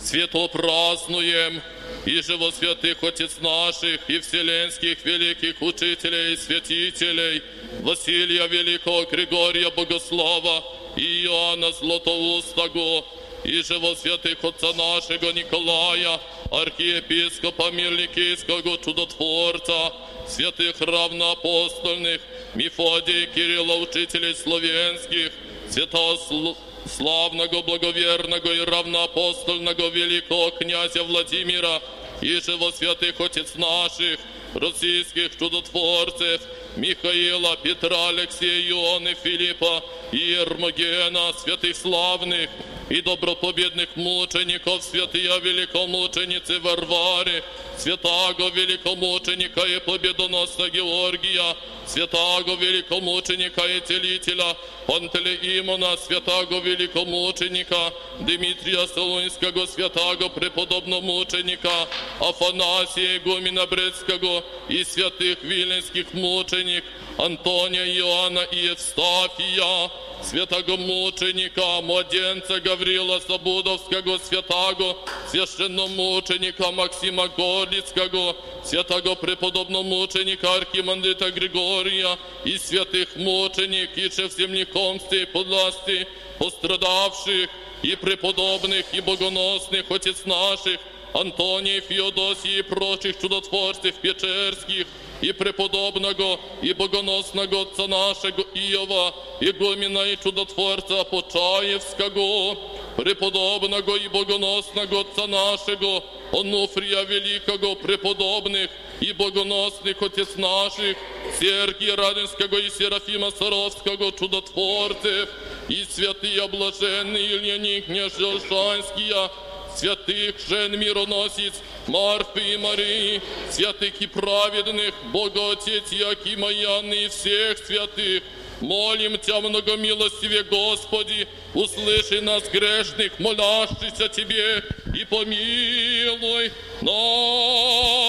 свято 0.00 0.48
празднуем, 0.48 1.60
и 2.06 2.20
же 2.22 2.36
во 2.36 2.50
святых 2.52 3.02
Отец 3.02 3.38
наших, 3.40 4.08
и 4.08 4.18
вселенских 4.18 5.04
великих 5.04 5.60
учителей 5.60 6.34
и 6.34 6.36
святителей, 6.36 7.42
Василия 7.80 8.46
Великого, 8.46 9.04
Григория 9.04 9.70
Богослова, 9.70 10.62
Иоанна 10.96 11.72
Златоустого, 11.72 13.04
и 13.44 13.62
же 13.62 13.78
во 13.78 13.96
святых 13.96 14.44
Отца 14.44 14.72
нашего 14.74 15.32
Николая, 15.32 16.20
архиепископа 16.50 17.70
Мирникийского 17.70 18.78
чудотворца, 18.78 19.92
святых 20.28 20.80
равноапостольных, 20.80 22.20
Мефодия 22.54 23.26
Кирилла, 23.26 23.76
учителей 23.76 24.34
славянских, 24.34 25.32
святого 25.68 26.16
Сл- 26.16 26.56
славного, 26.86 27.62
благоверного 27.62 28.52
и 28.52 28.60
равноапостольного 28.60 29.88
великого 29.88 30.50
князя 30.50 31.02
Владимира, 31.02 31.80
и 32.20 32.40
же 32.40 32.56
во 32.56 32.70
святых 32.70 33.20
Отец 33.20 33.54
наших, 33.56 34.20
российских 34.54 35.36
чудотворцев, 35.38 36.42
Михаила, 36.76 37.56
Петра, 37.56 38.08
Алексея, 38.08 38.70
Ионы, 38.70 39.14
Филиппа 39.22 39.84
и 40.10 40.16
Ермогена, 40.16 41.32
святых 41.34 41.76
славных 41.76 42.48
и 42.92 43.00
добропобедных 43.00 43.88
мучеников, 43.96 44.82
святые 44.82 45.40
великомученицы 45.40 46.60
Варвары, 46.60 47.42
святаго 47.78 48.50
великомученика 48.50 49.62
и 49.62 49.80
победоносца 49.80 50.68
Георгия, 50.68 51.56
святаго 51.86 52.54
великомученика 52.56 53.62
и 53.64 53.80
целителя 53.80 54.54
Пантелеимона, 54.86 55.96
святаго 55.96 56.58
великомученика 56.60 57.94
Дмитрия 58.20 58.86
Солунського, 58.86 59.64
святаго 59.64 60.28
преподобномученика 60.28 61.88
Афанасия 62.20 63.16
Игумена 63.16 63.66
Брецкого 63.66 64.44
и 64.68 64.84
святых 64.84 65.42
виленских 65.42 66.12
мученик 66.12 66.84
Антония, 67.16 67.86
Иоанна 67.86 68.46
и 68.52 68.66
Евстафия, 68.66 69.90
святого 70.22 70.76
мученика, 70.76 71.80
младенца 71.82 72.60
Гаврила 72.82 73.20
Забудовского, 73.20 74.18
святаго 74.18 74.96
священномученика 75.30 76.72
Максима 76.72 77.28
Горлицкого, 77.28 78.34
святого 78.64 79.14
преподобномученика 79.14 80.56
Архимандрита 80.56 81.30
Григория 81.30 82.18
и 82.44 82.58
святых 82.58 83.14
мученик, 83.14 83.96
и 83.96 84.10
же 84.10 84.28
в 84.28 84.32
землекомстве 84.32 85.26
подласти 85.26 86.08
пострадавших 86.40 87.50
и 87.82 87.94
преподобных 87.94 88.84
и 88.92 89.00
богоносных 89.00 89.88
отец 89.88 90.24
наших, 90.24 90.80
Антония, 91.12 91.80
Феодосии 91.80 92.58
и 92.58 92.62
прочих 92.62 93.20
чудотворцев 93.20 93.94
Печерских, 93.96 94.86
и 95.22 95.32
преподобного, 95.32 96.40
и 96.60 96.72
богоносного 96.72 97.62
отца 97.62 97.86
нашего 97.86 98.42
Иова, 98.54 99.14
игумена 99.40 100.04
и 100.06 100.18
чудотворца 100.20 101.04
Почаевского, 101.04 102.58
преподобного 102.96 103.96
и 103.96 104.08
богоносного 104.08 105.00
отца 105.00 105.26
нашего, 105.28 106.02
Онуфрия 106.32 107.04
Великого, 107.04 107.76
преподобных 107.76 108.70
и 109.00 109.12
богоносных 109.12 110.02
отец 110.02 110.36
наших, 110.36 110.96
Сергия 111.38 111.94
Радинского 111.94 112.56
и 112.56 112.70
Серафима 112.70 113.30
Саровского, 113.30 114.12
чудотворцев, 114.12 115.28
и 115.68 115.84
святые 115.88 116.48
блаженные 116.48 117.36
Ильяни 117.36 117.80
Княжелшанские, 117.82 119.30
святых 119.75 120.35
жен 120.47 120.79
мироносиц 120.79 121.53
Марфы 121.87 122.41
и 122.53 122.57
Марии, 122.57 123.21
святых 123.51 124.01
и 124.01 124.07
праведных, 124.07 124.93
Бога 125.11 125.51
Отец 125.53 125.91
Якима 125.91 126.49
и 126.49 126.63
Анны 126.63 127.05
и 127.05 127.07
всех 127.07 127.57
святых, 127.59 128.23
молим 128.59 129.17
Тебя, 129.19 129.39
многомилостиве 129.39 130.43
Господи, 130.43 131.27
услыши 131.53 132.21
нас 132.21 132.43
грешных, 132.49 133.19
молящихся 133.19 134.09
Тебе, 134.09 134.63
и 134.93 135.05
помилуй 135.05 136.51
нас. 136.81 138.07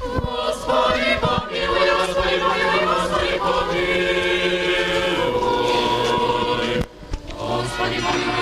Господи, 0.00 1.18
помилуй, 1.20 1.90
Господи, 1.90 2.38
помилуй, 2.38 2.84
Господи, 2.86 3.38
помилуй. 3.38 4.58
Господи, 6.38 6.68
помилуй, 6.68 6.84
Господи, 7.38 7.98
помилуй, 8.00 8.41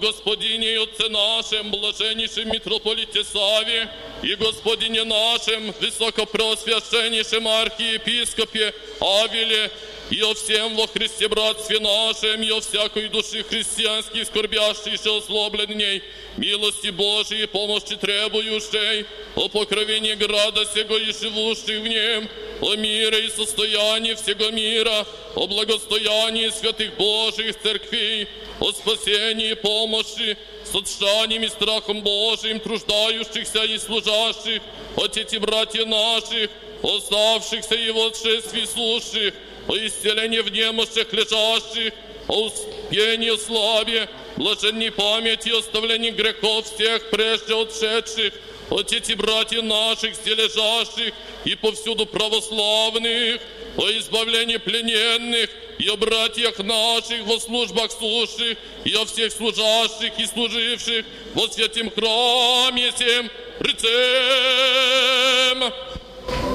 Господине 0.00 0.74
и 0.74 0.76
Отце 0.76 1.08
нашем, 1.08 1.70
блаженнейшем 1.70 2.48
митрополите 2.50 3.22
Саве, 3.22 3.88
и 4.22 4.34
Господине 4.34 5.04
нашем, 5.04 5.72
высокопросвященнейшем 5.80 7.46
архиепископе 7.46 8.74
Авеле, 9.00 9.70
и 10.10 10.20
о 10.22 10.34
всем 10.34 10.74
во 10.74 10.88
Христе 10.88 11.28
братстве 11.28 11.78
нашем, 11.78 12.42
и 12.42 12.50
о 12.50 12.60
всякой 12.60 13.08
души 13.08 13.44
христианских, 13.44 14.26
скорбящейся 14.26 15.16
ослабленней, 15.16 16.02
милости 16.36 16.88
Божией, 16.88 17.46
помощи 17.46 17.96
требующей, 17.96 19.06
о 19.36 19.48
покровении 19.48 20.14
града 20.14 20.66
сего 20.74 20.96
и 20.96 21.12
живущих 21.12 21.80
в 21.80 21.86
нем, 21.86 22.28
о 22.60 22.74
мире 22.76 23.26
и 23.26 23.30
состоянии 23.30 24.14
всего 24.14 24.50
мира, 24.50 25.06
о 25.34 25.46
благостоянии 25.46 26.48
святых 26.48 26.94
Божьих 26.96 27.60
церквей, 27.60 28.28
о 28.60 28.72
спасении 28.72 29.52
и 29.52 29.54
помощи, 29.54 30.36
с 30.64 30.74
отшанием 30.74 31.42
и 31.42 31.48
страхом 31.48 32.02
Божиим, 32.02 32.60
труждающихся 32.60 33.64
и 33.64 33.78
служащих, 33.78 34.62
о 34.96 35.08
тети 35.08 35.36
братья 35.36 35.84
наших, 35.86 36.50
оставшихся 36.82 37.74
и 37.74 37.90
восшествии 37.90 38.64
сущих, 38.64 39.34
о 39.68 39.76
исцелении 39.76 40.40
в 40.40 40.50
немощах 40.50 41.12
лежащих, 41.12 41.92
о 42.28 42.46
успении 42.46 43.36
славе, 43.38 44.08
блаженней 44.36 44.90
памяти 44.90 45.48
и 45.48 45.58
оставлении 45.58 46.10
грехов 46.10 46.66
всех 46.66 47.10
прежде 47.10 47.54
отшедших, 47.54 48.34
о 48.70 48.82
тети 48.82 49.12
братья 49.14 49.62
наших, 49.62 50.14
все 50.14 50.34
лежащих 50.34 51.12
и 51.44 51.54
повсюду 51.56 52.06
православных, 52.06 53.40
о 53.76 53.90
избавлении 53.98 54.56
плененных, 54.58 55.50
и 55.78 55.88
о 55.88 55.96
братьях 55.96 56.58
наших 56.58 57.24
во 57.26 57.38
службах 57.40 57.90
сущих, 57.90 58.58
и 58.84 58.94
о 58.94 59.04
всех 59.06 59.32
служащих 59.32 60.18
и 60.18 60.26
служивших 60.26 61.04
во 61.34 61.48
святем 61.48 61.90
храме 61.90 62.92
всем 62.92 63.30
рыцем. 63.60 63.90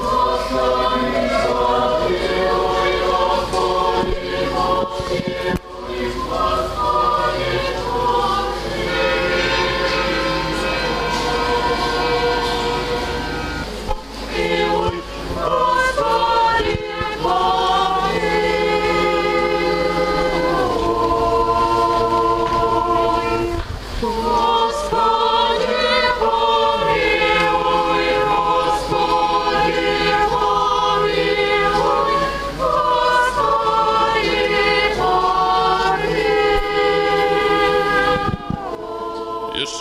Господи, 0.02 1.16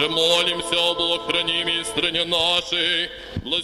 Иже 0.05 0.09
молимся 0.09 0.91
об 0.91 1.01
охранимой 1.01 1.83
стране 1.85 2.25
нашей, 2.25 3.09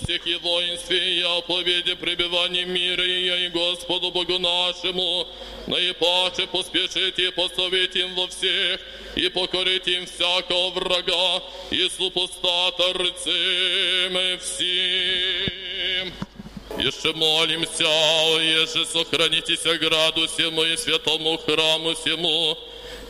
всех 0.03 0.25
и 0.25 0.35
воинстве 0.35 1.19
и 1.19 1.21
о 1.21 1.41
победе 1.41 1.95
пребывания 1.95 2.65
мира 2.65 3.03
и, 3.03 3.45
и 3.45 3.49
Господу 3.49 4.11
Богу 4.11 4.39
нашему, 4.39 5.27
наипаче 5.67 6.47
поспешите 6.47 7.27
и 7.27 7.31
поставить 7.31 7.95
им 7.95 8.15
во 8.15 8.27
всех, 8.27 8.79
и 9.15 9.29
покорить 9.29 9.87
им 9.87 10.05
всякого 10.05 10.71
врага, 10.71 11.43
и 11.69 11.89
супостата 11.89 12.93
рыцем 12.93 14.39
всем. 14.39 16.13
Еще 16.79 17.13
молимся, 17.13 17.83
еже 18.39 18.85
сохранитесь 18.85 19.63
граду 19.79 20.27
сему 20.27 20.63
и 20.63 20.77
святому 20.77 21.37
храму 21.37 21.93
сему, 21.95 22.57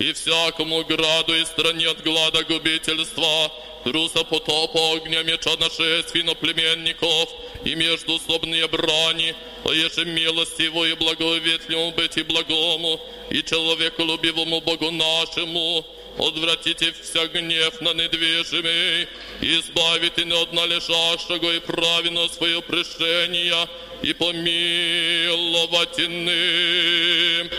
и 0.02 0.14
всякому 0.14 0.84
граду 0.84 1.36
и 1.36 1.46
стране 1.46 1.88
от 1.88 2.02
глада 2.02 2.44
губительства, 2.44 3.52
труса 3.84 4.24
потопа, 4.24 4.96
огня 4.96 5.22
меча 5.22 5.56
нашествий 5.60 6.24
племенников 6.36 7.30
и 7.64 7.76
междуслобные 7.76 8.68
брани, 8.68 9.36
а 9.64 9.70
еже 9.70 10.06
милостиву 10.06 10.86
и 10.86 10.96
благоветливому 10.96 11.92
быть 11.92 12.18
и 12.18 12.24
благому, 12.24 13.00
и 13.30 13.44
человеколюбивому 13.44 14.62
Богу 14.62 14.90
нашему, 14.90 15.86
Отвратите 16.18 16.94
вся 17.02 17.28
гнев 17.28 17.80
на 17.82 17.94
недвижимый, 17.94 19.08
избавите 19.42 20.26
не 20.26 20.34
от 20.34 20.54
належащего 20.54 21.52
и 21.56 21.60
правильно 21.60 22.28
свое 22.28 22.62
прещение, 22.62 23.68
и 24.02 24.14
помиловать 24.14 26.00
иным. 26.00 27.50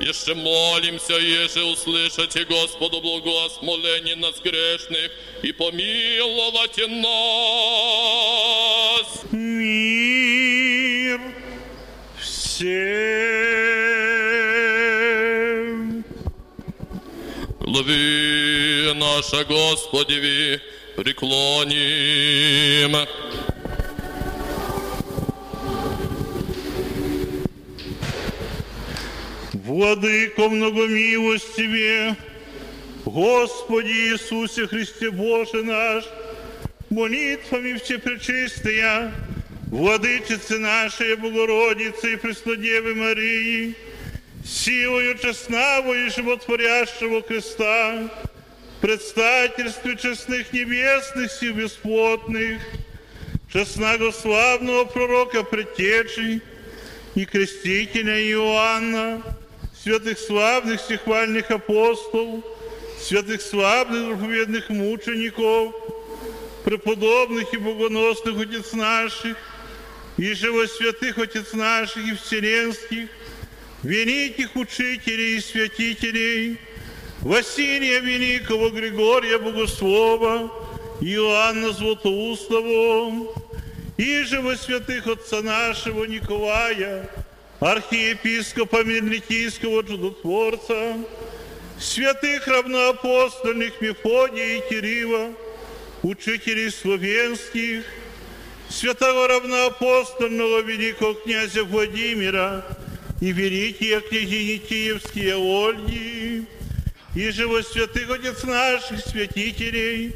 Еще 0.00 0.34
молимся, 0.34 1.14
еже 1.14 1.64
услышите 1.64 2.44
Господу 2.44 3.00
благословение 3.00 4.16
нас 4.16 4.40
грешных 4.40 5.10
и 5.42 5.52
помиловать 5.52 6.78
нас. 6.88 8.25
Всем. 12.56 12.72
Глави 17.60 18.92
наша 18.94 19.44
Господеви 19.44 20.60
преклоним. 20.96 22.96
Владыко 29.52 30.48
многомилостиве, 30.48 32.16
Господи 33.04 34.12
Иисусе 34.12 34.66
Христе 34.66 35.10
Боже 35.10 35.62
наш, 35.64 36.04
молитвами 36.88 37.74
Всепречистая, 37.74 39.12
Владычицы 39.75 40.59
нашей 40.59 41.15
Богородицы 41.15 42.13
и 42.13 42.15
Преснодевы 42.17 42.93
Марии, 42.93 43.75
силою 44.45 45.17
честного 45.17 45.93
и 45.93 46.09
животворящего 46.09 47.21
креста, 47.21 48.09
предстательстве 48.81 49.95
честных 49.95 50.51
небесных 50.51 51.31
сил 51.31 51.53
бесплотных, 51.53 52.61
честного 53.53 54.11
славного 54.11 54.85
пророка 54.85 55.43
Предтечи 55.43 56.41
и 57.15 57.25
крестителя 57.25 58.21
Иоанна, 58.29 59.21
святых 59.81 60.19
славных 60.19 60.81
стихвальных 60.81 61.49
апостолов, 61.51 62.43
святых 62.99 63.41
славных 63.41 64.17
проповедных 64.17 64.69
мучеников, 64.69 65.73
преподобных 66.63 67.53
и 67.53 67.57
богоносных 67.57 68.39
отец 68.39 68.73
наших, 68.73 69.37
и 70.16 70.32
живосвятых 70.32 71.18
отец 71.18 71.52
наших 71.52 72.06
и 72.06 72.14
вселенских, 72.14 73.08
великих 73.82 74.56
учителей 74.56 75.36
и 75.36 75.40
святителей, 75.40 76.58
Василия 77.20 78.00
Великого, 78.00 78.70
Григория 78.70 79.38
Богослова, 79.38 80.50
Иоанна 81.00 81.72
Златоустого, 81.72 83.34
и 83.96 84.22
живосвятых 84.22 85.06
отца 85.06 85.40
нашего 85.42 86.04
Николая, 86.04 87.08
архиепископа 87.60 88.84
Мельникийского 88.84 89.82
чудотворца, 89.82 90.96
святых 91.78 92.46
равноапостольных 92.46 93.80
Мефодия 93.80 94.58
и 94.58 94.68
Кирилла, 94.68 95.32
учителей 96.02 96.70
словенских, 96.70 97.84
святого 98.68 99.28
равноапостольного 99.28 100.60
великого 100.62 101.14
князя 101.14 101.64
Владимира 101.64 102.64
и 103.20 103.32
великие 103.32 104.00
княгини 104.00 104.58
Киевские 104.58 105.36
Ольги, 105.36 106.44
и 107.14 107.30
живо 107.30 107.62
святых 107.62 108.10
отец 108.10 108.42
наших 108.44 109.00
святителей, 109.00 110.14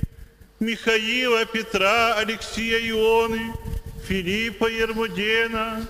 Михаила, 0.58 1.46
Петра, 1.46 2.16
Алексия 2.16 2.78
Ионы, 2.90 3.54
Филиппа 4.06 4.66
Ермодена, 4.66 5.88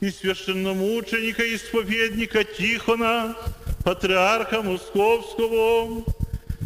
и 0.00 0.10
священномученика, 0.10 1.54
исповедника 1.54 2.44
Тихона, 2.44 3.36
патриарха 3.84 4.62
Московского, 4.62 6.04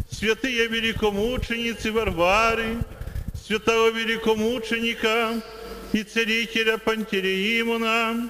святые 0.09 0.67
великомученицы 0.67 1.91
Варвары, 1.91 2.77
святого 3.51 3.89
великомученика 3.89 5.41
и 5.91 6.03
целителя 6.03 6.77
Пантелеимона, 6.77 8.29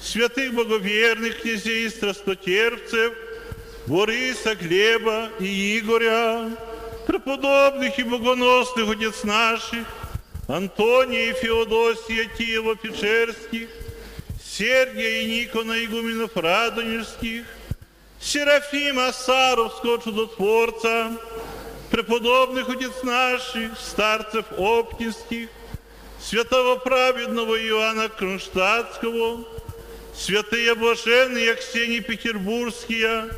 святых 0.00 0.54
боговерных 0.54 1.42
князей 1.42 1.84
и 1.84 1.90
страстотерпцев, 1.90 3.12
Бориса, 3.86 4.54
Глеба 4.54 5.28
и 5.38 5.78
Игоря, 5.78 6.56
преподобных 7.06 7.98
и 7.98 8.02
богоносных 8.02 8.88
отец 8.88 9.24
наших, 9.24 9.86
Антония 10.48 11.28
и 11.28 11.32
Феодосия 11.34 12.30
Киево-Печерских, 12.38 13.68
Сергия 14.42 15.20
и 15.20 15.42
Никона 15.42 15.84
игуменов 15.84 16.34
Радонежских, 16.34 17.44
Серафима 18.18 19.12
Саровского 19.12 20.00
чудотворца, 20.02 21.12
преподобных 21.90 22.68
отец 22.68 23.02
наших, 23.02 23.78
старцев 23.78 24.44
Оптинских, 24.56 25.48
святого 26.20 26.76
праведного 26.76 27.58
Иоанна 27.60 28.08
Кронштадтского, 28.08 29.44
святые 30.14 30.74
блаженные 30.74 31.52
Аксении 31.52 32.00
Петербургские 32.00 33.30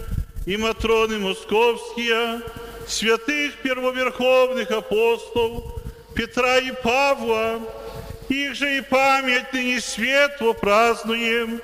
и 0.47 0.57
Матроны 0.57 1.19
Московские, 1.19 2.41
святых 2.87 3.57
первоверховных 3.63 4.71
апостолов 4.71 5.65
Петра 6.15 6.59
и 6.59 6.73
Павла, 6.83 7.61
их 8.29 8.55
же 8.55 8.79
и 8.79 8.81
память 8.81 9.53
ныне 9.53 9.81
светло 9.81 10.55
празднуем, 10.55 11.61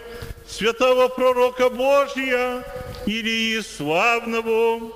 святого 0.49 1.09
пророка 1.09 1.69
Божия 1.69 2.65
Илии 3.07 3.61
Славного, 3.61 4.93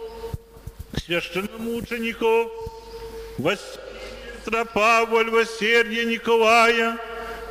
священномучеников, 0.97 2.51
Василия 3.39 4.65
Павла, 4.75 5.45
Сергия 5.45 6.05
Николая, 6.05 6.99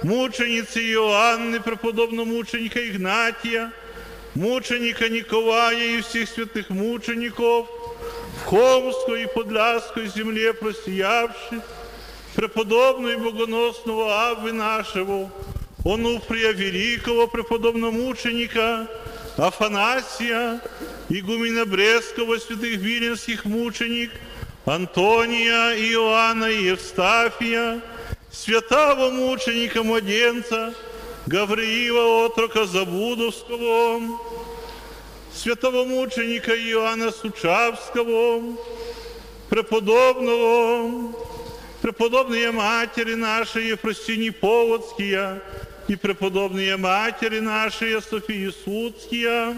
мученицы 0.04 0.80
Иоанны, 0.80 1.60
преподобномученика 1.60 2.88
Игнатия, 2.88 3.72
мученика 4.36 5.10
Николая 5.10 5.98
и 5.98 6.02
всех 6.02 6.30
святых 6.30 6.70
мучеников, 6.70 7.68
в 8.42 8.46
Холмской 8.46 9.24
и 9.24 9.28
Подляской 9.28 10.08
земле 10.08 10.54
просиявших, 10.54 11.62
преподобного 12.36 13.12
и 13.12 13.18
богоносного 13.18 14.30
Авы 14.30 14.54
нашего, 14.54 15.30
Онуфрия 15.84 16.52
Великого 16.52 17.28
преподобномученика, 17.28 18.88
Афанасия, 19.38 20.62
игумена 21.10 21.66
Брестского, 21.66 22.38
святых 22.38 22.78
Виленских 22.78 23.46
мученик, 23.46 24.12
Антония, 24.66 25.74
Иоанна 25.92 26.46
и 26.46 26.66
Евстафия, 26.66 27.82
святого 28.32 29.10
мученика 29.10 29.84
Младенца, 29.84 30.74
Гавриила, 31.26 32.26
отрока 32.26 32.66
Забудовского, 32.66 34.20
святого 35.34 35.86
мученика 35.86 36.52
Иоанна 36.52 37.12
Сучавского, 37.12 38.58
преподобного, 39.50 41.14
преподобные 41.82 42.52
матери 42.52 43.16
наши 43.16 43.62
Ефросини 43.62 44.30
Поводские, 44.30 45.42
и 45.90 45.96
преподобные 45.96 46.78
матери 46.78 47.40
нашей 47.40 48.00
Софии 48.00 48.54
Судския, 48.64 49.56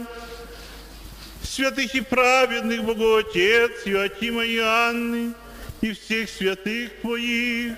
святых 1.43 1.93
и 1.93 1.99
праведных 1.99 2.85
Богоотец 2.85 3.85
Иоатима 3.85 4.45
и 4.45 4.57
Анны, 4.57 5.33
и 5.81 5.91
всех 5.91 6.29
святых 6.29 7.01
Твоих, 7.01 7.73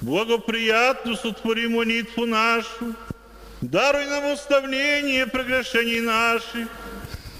благоприятно 0.00 1.14
сотвори 1.14 1.68
молитву 1.68 2.26
нашу, 2.26 2.96
даруй 3.60 4.06
нам 4.06 4.32
уставление 4.32 5.28
прегрешений 5.28 6.00
наших, 6.00 6.66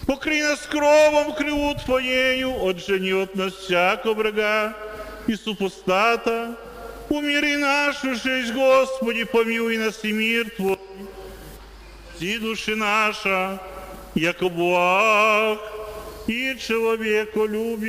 покрий 0.07 0.45
нас 0.45 0.61
кровом 0.71 1.35
криву 1.35 1.75
Твоею, 1.85 2.65
отжени 2.65 3.11
от 3.11 3.35
нас 3.35 3.55
всякого 3.55 4.15
врага 4.15 4.77
и 5.27 5.35
супостата, 5.35 6.55
умири 7.09 7.57
нашу 7.57 8.15
жизнь, 8.15 8.53
Господи, 8.55 9.25
помилуй 9.25 9.79
нас 9.79 10.05
и 10.05 10.13
мир 10.13 10.51
Твой, 10.57 10.79
и 12.21 12.39
души 12.39 12.77
наша, 12.77 13.61
яко 14.15 14.49
благ 14.49 15.59
и 16.27 16.57
человеколюбец. 16.59 17.89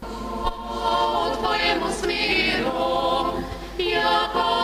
О 0.00 1.34
Твоему 1.36 1.90
смиру, 1.92 3.44
яко 3.78 4.61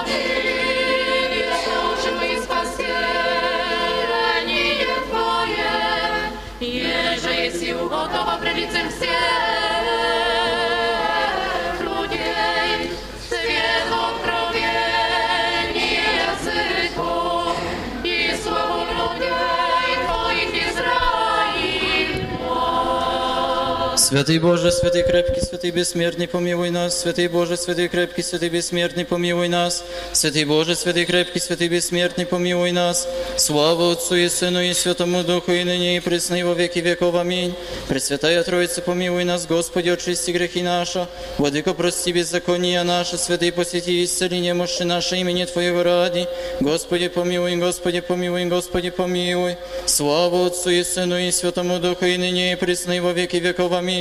Святый 24.09 24.38
Боже, 24.38 24.72
святый 24.72 25.02
крепкий, 25.02 25.42
святый 25.42 25.70
бессмертный, 25.70 26.26
помилуй 26.26 26.70
нас. 26.70 26.98
Святый 26.98 27.28
Боже, 27.28 27.59
святый 27.59 27.88
крепкий, 27.88 28.22
святый 28.22 28.48
бессмертный, 28.48 29.04
помилуй 29.04 29.48
нас. 29.48 29.84
Святый 30.14 30.46
Боже, 30.46 30.76
святый 30.76 31.04
крепкий, 31.04 31.40
святый 31.40 31.68
бессмертный, 31.68 32.24
помилуй 32.24 32.72
нас. 32.72 33.06
Слава 33.36 33.92
Отцу 33.92 34.14
и 34.14 34.30
Сыну 34.30 34.62
и 34.62 34.72
Святому 34.72 35.24
Духу, 35.24 35.52
и 35.52 35.62
ныне 35.62 35.98
и 35.98 36.00
присно 36.00 36.36
и 36.36 36.42
во 36.42 36.54
веки 36.54 36.78
веков. 36.78 37.16
Аминь. 37.16 37.54
Пресвятая 37.86 38.42
Троица, 38.44 38.80
помилуй 38.80 39.24
нас, 39.24 39.46
Господи, 39.46 39.90
очисти 39.90 40.30
грехи 40.30 40.62
наши. 40.62 41.06
Владыко, 41.36 41.74
прости 41.74 42.11
беззакония 42.11 42.84
наши, 42.84 43.18
святый 43.18 43.52
посети 43.52 44.02
исцели 44.02 44.38
немощи 44.38 44.84
наше 44.84 45.18
имени 45.18 45.44
Твоего 45.44 45.82
ради. 45.82 46.26
Господи, 46.61 47.09
помилуй, 47.09 47.56
Господи, 47.56 48.00
помилуй, 48.00 48.46
Господи, 48.46 48.88
помилуй. 48.88 49.59
Слава 49.84 50.46
Отцу 50.46 50.70
и 50.70 50.82
Сыну 50.82 51.18
и 51.18 51.30
Святому 51.30 51.78
Духу, 51.78 52.06
и 52.06 52.16
ныне 52.16 52.52
и 52.52 52.56
присно 52.56 52.92
и 52.92 53.00
во 53.00 53.12
веки 53.12 53.36
веков. 53.36 53.70
Аминь. 53.72 53.97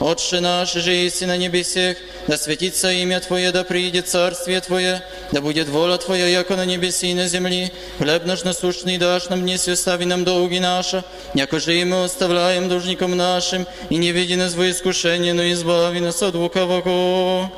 Отче 0.00 0.40
наш, 0.40 0.72
же 0.72 0.92
есть 0.92 1.20
на 1.26 1.36
небесех, 1.36 1.98
да 2.26 2.36
светится 2.36 2.90
имя 2.90 3.20
Твое, 3.20 3.52
да 3.52 3.64
приидет 3.64 4.08
царствие 4.08 4.60
Твое, 4.60 5.02
да 5.32 5.40
будет 5.40 5.68
воля 5.68 5.98
Твоя, 5.98 6.26
яко 6.26 6.56
на 6.56 6.64
небеси 6.64 7.10
и 7.10 7.14
на 7.14 7.28
земли. 7.28 7.72
Хлеб 7.98 8.24
наш 8.24 8.44
насущный 8.44 8.98
дашь 8.98 9.28
нам 9.28 9.42
днес, 9.42 9.68
и 9.68 9.72
остави 9.72 10.04
нам 10.04 10.24
долги 10.24 10.58
наши, 10.60 11.04
яко 11.34 11.60
же 11.60 11.78
и 11.78 11.84
мы 11.84 12.04
оставляем 12.04 12.68
должникам 12.68 13.16
нашим, 13.16 13.66
и 13.90 13.96
не 13.96 14.12
веди 14.12 14.36
нас 14.36 14.54
во 14.54 14.70
искушение, 14.70 15.34
но 15.34 15.42
избави 15.50 16.00
нас 16.00 16.22
от 16.22 16.34
лукавого. 16.34 17.50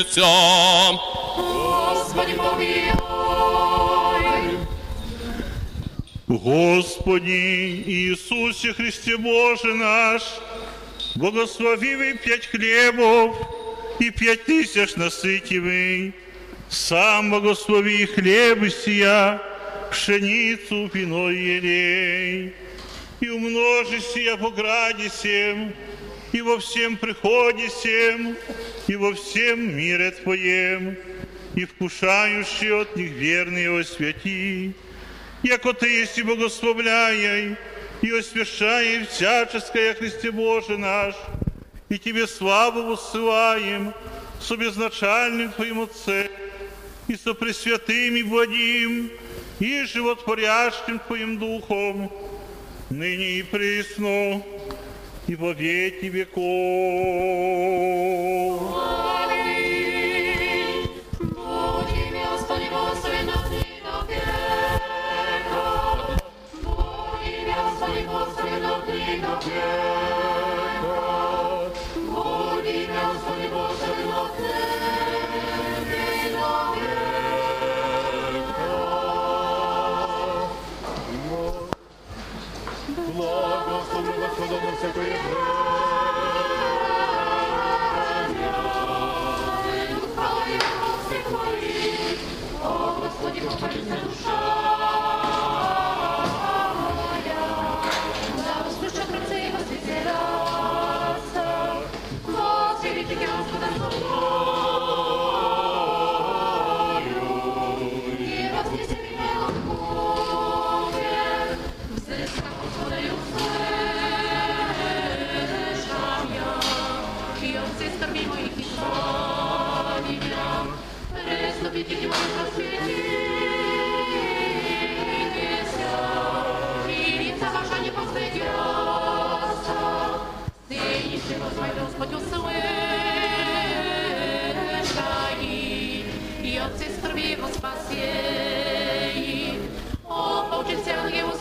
Ім'я 0.00 0.98
Господи, 1.36 2.34
помилуй. 2.34 2.90
Господи 6.28 7.84
Иисусе 7.86 8.72
Христе 8.72 9.16
Боже 9.16 9.74
наш, 9.74 10.22
благословивый 11.16 12.14
пять 12.14 12.46
хлебов 12.46 13.36
и 13.98 14.10
пять 14.10 14.44
тысяч 14.44 14.96
насытивый, 14.96 16.14
сам 16.70 17.30
благослови 17.30 18.06
хлебы 18.06 18.70
сия, 18.70 19.40
пшеницу, 19.90 20.90
вино 20.94 21.30
и 21.30 21.56
елей, 21.56 22.54
и 23.20 23.28
умножи 23.28 24.00
сия 24.00 24.36
по 24.36 24.50
граде 24.50 25.10
всем, 25.10 25.72
и 26.31 26.41
во 26.41 26.59
всем 26.59 26.97
приходе 26.97 27.69
всем, 27.69 28.35
и 28.87 28.95
во 28.95 29.13
всем 29.13 29.75
мире 29.77 30.11
Твоем, 30.11 30.97
и 31.55 31.65
вкушающий 31.65 32.81
от 32.81 32.95
них 32.95 33.11
верные 33.11 33.79
освяти, 33.79 34.73
яко 35.43 35.73
Ты 35.73 35.87
есть 35.87 36.17
и 36.17 36.23
благословляй, 36.23 37.55
и 38.01 38.11
освящай 38.11 39.05
всяческое 39.05 39.93
Христе 39.93 40.31
Боже 40.31 40.77
наш, 40.77 41.15
и 41.89 41.97
Тебе 41.97 42.27
славу 42.27 42.83
воссылаем 42.83 43.93
со 44.41 44.57
безначальным 44.57 45.51
Твоим 45.53 45.81
Отцем, 45.81 46.27
и 47.07 47.15
со 47.15 47.33
Пресвятым 47.33 48.15
и 48.15 48.23
Владим, 48.23 49.11
и 49.59 49.83
животворящим 49.85 50.99
Твоим 50.99 51.37
Духом, 51.37 52.11
ныне 52.89 53.39
и 53.39 53.43
присно, 53.43 54.43
и 55.26 55.34
во 55.36 55.52
веки 55.52 56.06
веков. 56.06 56.40
Аминь. 59.22 60.90
Будь 61.18 61.92
имя 62.06 62.24
Господи 62.32 62.68
благословенно 62.70 63.32
до 63.32 63.48
века. 63.50 64.22
Будь 66.62 67.26
имя 67.26 67.56
Господи 67.64 68.00
благословенно 68.06 68.72
до 68.86 68.92
века. 68.92 70.19
Senhor, 84.60 84.76
você 84.76 84.88
conheceu. 84.88 85.69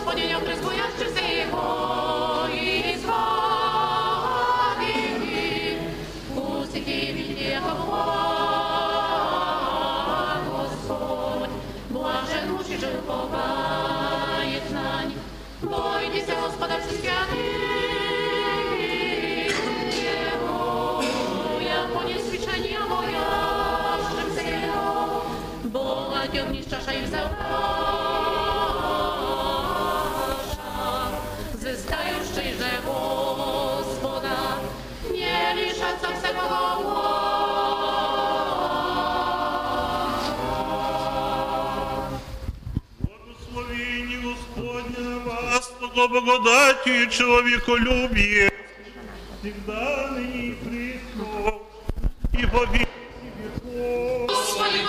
Ангел 0.10 0.20
Господи, 0.20 0.28
не 0.28 1.19
вас, 46.00 46.10
много 46.10 46.22
благодати 46.22 46.90
и 46.90 47.10
человеколюбие, 47.10 48.52
всегда 49.42 50.10
ныне 50.12 50.50
и 50.50 50.52
присно, 50.54 51.54
и 52.38 52.46
во 52.46 52.66
веки 52.66 52.90
веков. 53.38 54.28
Господи, 54.28 54.86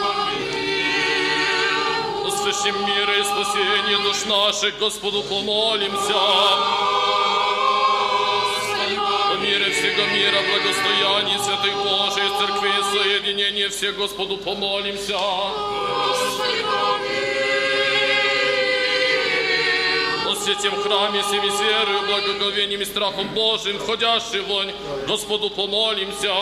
Услышим 2.26 2.74
мира 2.86 3.18
и 3.18 3.22
спасение 3.22 3.98
душ 3.98 4.24
наших, 4.26 4.78
Господу 4.78 5.22
помолимся. 5.22 6.14
О 9.32 9.36
мире 9.42 9.70
всего 9.70 10.04
мира, 10.12 10.40
благостоянии 10.42 11.38
святых 11.38 11.74
Божий, 11.76 12.28
церкви, 12.38 12.70
соединение 12.92 13.68
всех, 13.68 13.96
Господу 13.96 14.36
помолимся. 14.38 15.16
О 15.16 15.70
святем 20.36 20.74
храме, 20.82 21.22
всеми 21.22 21.48
с 21.50 21.60
верою, 21.60 22.02
благоговением 22.06 22.82
и 22.82 22.84
страхом 22.84 23.28
Божиим, 23.34 23.78
входящий 23.78 24.40
вонь, 24.40 24.72
Господу 25.06 25.50
помолимся. 25.50 26.32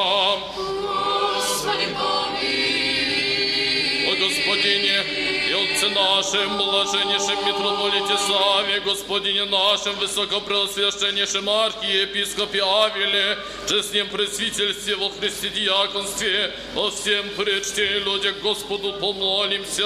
О 4.11 4.17
Господине 4.21 5.05
и 5.49 5.53
Отце 5.53 5.89
нашем, 5.91 6.57
блаженнейшем 6.57 7.47
митрополите 7.47 8.17
Саве, 8.19 8.81
Господине 8.81 9.45
нашем, 9.45 9.95
высокопреосвященнейшем 9.97 11.49
архиепископе 11.49 12.63
Авеле, 12.63 13.39
честнем 13.69 14.09
пресвительстве 14.09 14.97
во 14.97 15.11
Христе 15.11 15.49
диаконстве, 15.51 16.53
о 16.75 16.91
всем 16.91 17.29
пречте 17.37 18.01
людях 18.01 18.35
Господу 18.43 18.95
помолимся. 18.95 19.85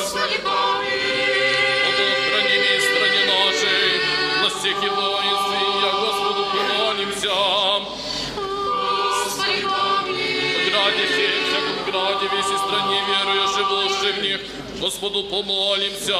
Господи, 0.00 0.40
О 0.44 1.07
на 4.57 4.57
всех 4.57 4.77
и 4.83 4.89
воинстве, 4.89 5.59
я 5.81 5.91
Господу 5.91 6.45
помолимся. 6.51 7.33
Господи, 9.25 9.61
В 9.63 10.69
граде 10.69 11.05
сей, 11.15 11.33
всяком 11.47 11.77
граде, 11.87 12.25
весь 12.31 12.51
и 12.51 12.57
стране 12.57 12.99
верую, 13.07 13.47
живущий 13.47 14.11
в 14.11 14.21
них, 14.23 14.39
Господу 14.81 15.23
помолимся. 15.23 16.17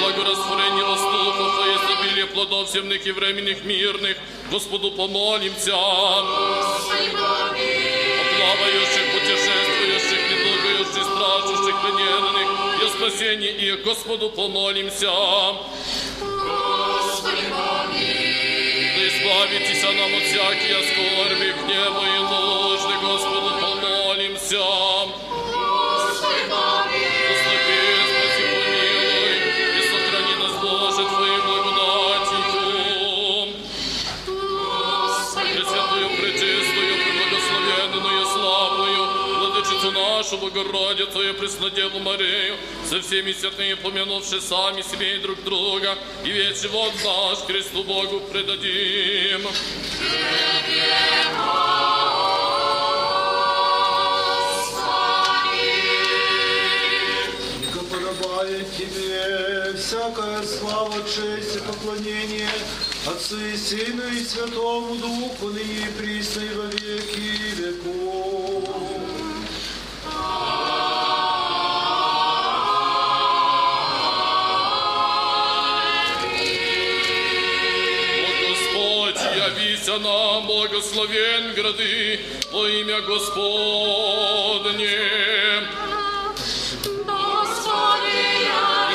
Благорастворение 0.00 0.84
воздухов 0.84 1.52
и 1.66 1.68
изобилие 1.76 2.26
плодов 2.26 2.70
земных 2.70 3.06
и 3.06 3.12
временных 3.12 3.64
мирных, 3.64 4.16
Господу 4.50 4.90
помолимся. 4.92 5.74
О 5.74 6.22
плавающих, 8.36 9.04
путешествующих, 9.12 10.20
недугающих, 10.30 11.04
стражущих, 11.04 11.76
плененных, 11.82 12.48
и 12.85 12.87
о 12.87 12.89
спасении 12.89 13.49
их, 13.49 13.83
Господу 13.83 14.29
помолимся. 14.29 15.07
Да 15.07 15.51
избавитесь 19.07 19.83
нам 19.83 20.15
от 20.15 20.23
всякие 20.23 20.83
скорби, 20.83 21.53
гнева 21.63 22.03
и 22.05 22.19
нужды, 22.19 22.93
Господу 23.01 23.49
помолимся. 23.59 24.84
Владычицу 40.35 40.37
нашу, 40.37 40.37
Богородицу 40.37 41.29
и 41.29 41.33
Преснодеву 41.33 41.99
Марию, 41.99 42.55
со 42.87 43.01
всеми 43.01 43.33
святыми 43.33 43.75
помянувши 43.75 44.41
сами 44.41 44.81
себе 44.81 45.15
и 45.15 45.19
друг 45.19 45.43
друга, 45.43 45.97
и 46.23 46.29
весь 46.29 46.61
живот 46.61 46.93
наш 47.03 47.39
Христу 47.39 47.83
Богу 47.83 48.21
предадим. 48.31 49.47
Подобает 57.91 58.67
Тебе 58.75 59.73
всякая 59.77 60.43
слава, 60.43 60.95
честь 61.03 61.55
и 61.55 61.59
поклонение 61.59 62.49
Отцу 63.05 63.39
и 63.39 63.55
Сыну 63.55 64.03
и 64.11 64.23
Святому 64.23 64.95
Духу, 64.95 65.49
ныне 65.49 65.87
и 65.87 66.01
присно 66.01 66.41
и 66.41 66.49
во 66.55 66.65
веки 66.65 67.55
веков. 67.55 68.34
Нам, 79.99 80.47
благословен 80.47 81.53
грады, 81.53 82.19
во 82.51 82.67
имя 82.67 83.01
Господне. 83.01 83.35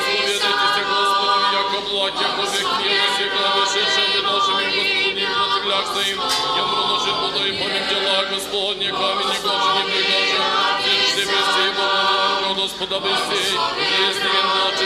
Исповедайтесь, 0.01 0.85
Господи, 0.89 1.47
яко 1.53 1.79
благ, 1.89 2.13
яко 2.21 2.43
век 2.51 2.67
милости, 2.79 3.25
глагошедшим 3.33 4.07
и 4.17 4.21
нашим 4.21 4.57
и 4.59 4.63
Господи, 4.69 5.25
противляк 5.25 5.85
своим, 5.87 6.17
я 6.55 6.63
проношит 6.63 7.15
буду 7.21 7.41
и 7.45 7.51
помим 7.51 7.85
дела 7.89 8.17
Господне, 8.31 8.87
камень 8.91 9.27
не 9.27 9.39
гоже, 9.39 9.69
не 9.75 9.83
пригоже, 9.91 10.37
Вечно 10.85 11.21
вести 11.21 11.65
Бога, 11.77 12.61
Господа 12.61 12.99
быстрей, 12.99 13.53
если 14.07 14.29
он 14.29 14.45
младший 14.45 14.80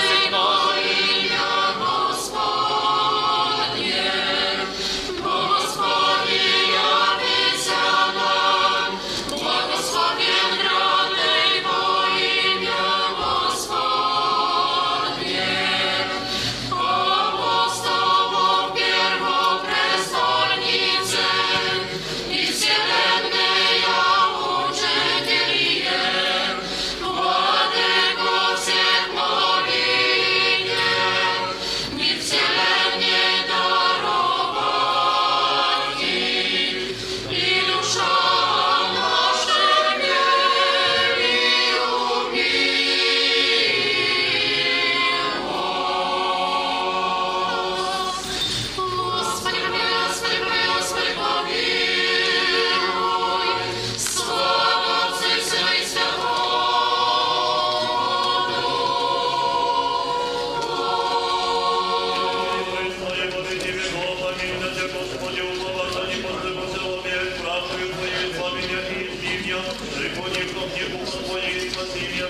и 70.73 70.83
ухо 70.93 71.17
Твое, 71.25 71.65
и 71.65 71.69
спаси 71.69 72.07
меня, 72.13 72.27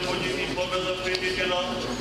Бога 0.56 0.80
запретите 0.82 1.46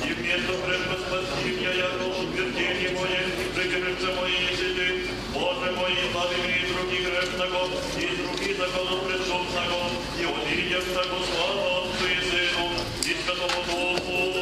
и 0.03 0.13
вместо 0.13 0.53
прежде 0.65 0.95
спаси 1.05 1.49
меня, 1.55 1.71
яко 1.71 2.03
утверждение 2.21 2.91
и 2.91 3.49
прикрывце 3.55 4.13
мое, 4.15 4.37
если 4.51 4.73
Ты, 4.73 5.07
Боже 5.33 5.71
мой, 5.71 5.91
избави 5.91 6.37
меня 6.43 6.57
из 6.57 6.71
руки 6.75 6.97
и 7.97 8.05
из 8.05 8.19
руки 8.27 8.53
закону 8.53 9.01
и 10.19 10.25
от 10.25 10.51
имя 10.51 10.81
Твоего 10.81 11.19
слава 11.25 11.85
Отцу 11.85 12.05
и 12.05 12.19
Сыну, 12.29 12.71
и 13.03 13.15
Святому 13.23 13.61
Духу, 13.67 14.34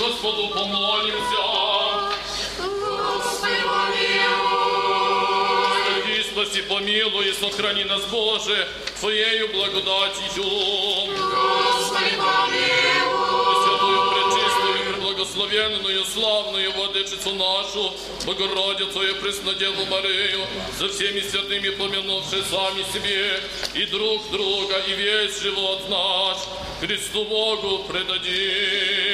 Господу 0.00 0.48
помолимся. 0.48 1.39
Спаси, 6.60 6.68
помилуй, 6.68 7.28
и 7.28 7.32
сохрани 7.32 7.84
нас, 7.84 8.02
Боже, 8.10 8.68
Твоею 8.98 9.48
благодатью. 9.48 10.44
Господи, 10.44 12.16
помилуй. 12.16 13.50
Святую, 13.64 14.00
пречистую, 14.10 14.94
преблагословенную, 14.94 16.04
славную 16.04 16.72
Владычицу 16.72 17.34
нашу, 17.34 17.92
Богородицу 18.26 19.02
и 19.02 19.14
Преснодеву 19.14 19.86
Марию, 19.86 20.46
за 20.78 20.88
всеми 20.88 21.20
святыми 21.20 21.70
помянувши 21.70 22.42
сами 22.50 22.84
себе 22.92 23.40
и 23.74 23.86
друг 23.86 24.30
друга, 24.30 24.78
и 24.88 24.92
весь 24.92 25.40
живот 25.40 25.88
наш 25.88 26.38
Христу 26.80 27.24
Богу 27.24 27.84
предадим. 27.84 29.09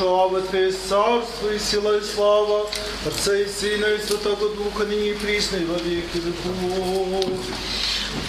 Твоя 0.00 0.30
держава, 0.30 0.40
Твое 0.40 0.72
царство 0.72 1.48
и 1.52 1.58
сила 1.58 1.98
и 1.98 2.00
слава, 2.02 2.66
Отца 3.06 3.36
и 3.36 3.46
Сына 3.46 3.86
и 3.86 3.98
Святого 3.98 4.48
Духа, 4.54 4.84
ныне 4.84 5.10
и 5.10 5.14
присно 5.14 5.56
и 5.56 5.64
во 5.64 5.76
веки 5.78 6.16
веков. 6.16 7.34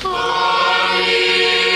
Благословен 0.04 1.71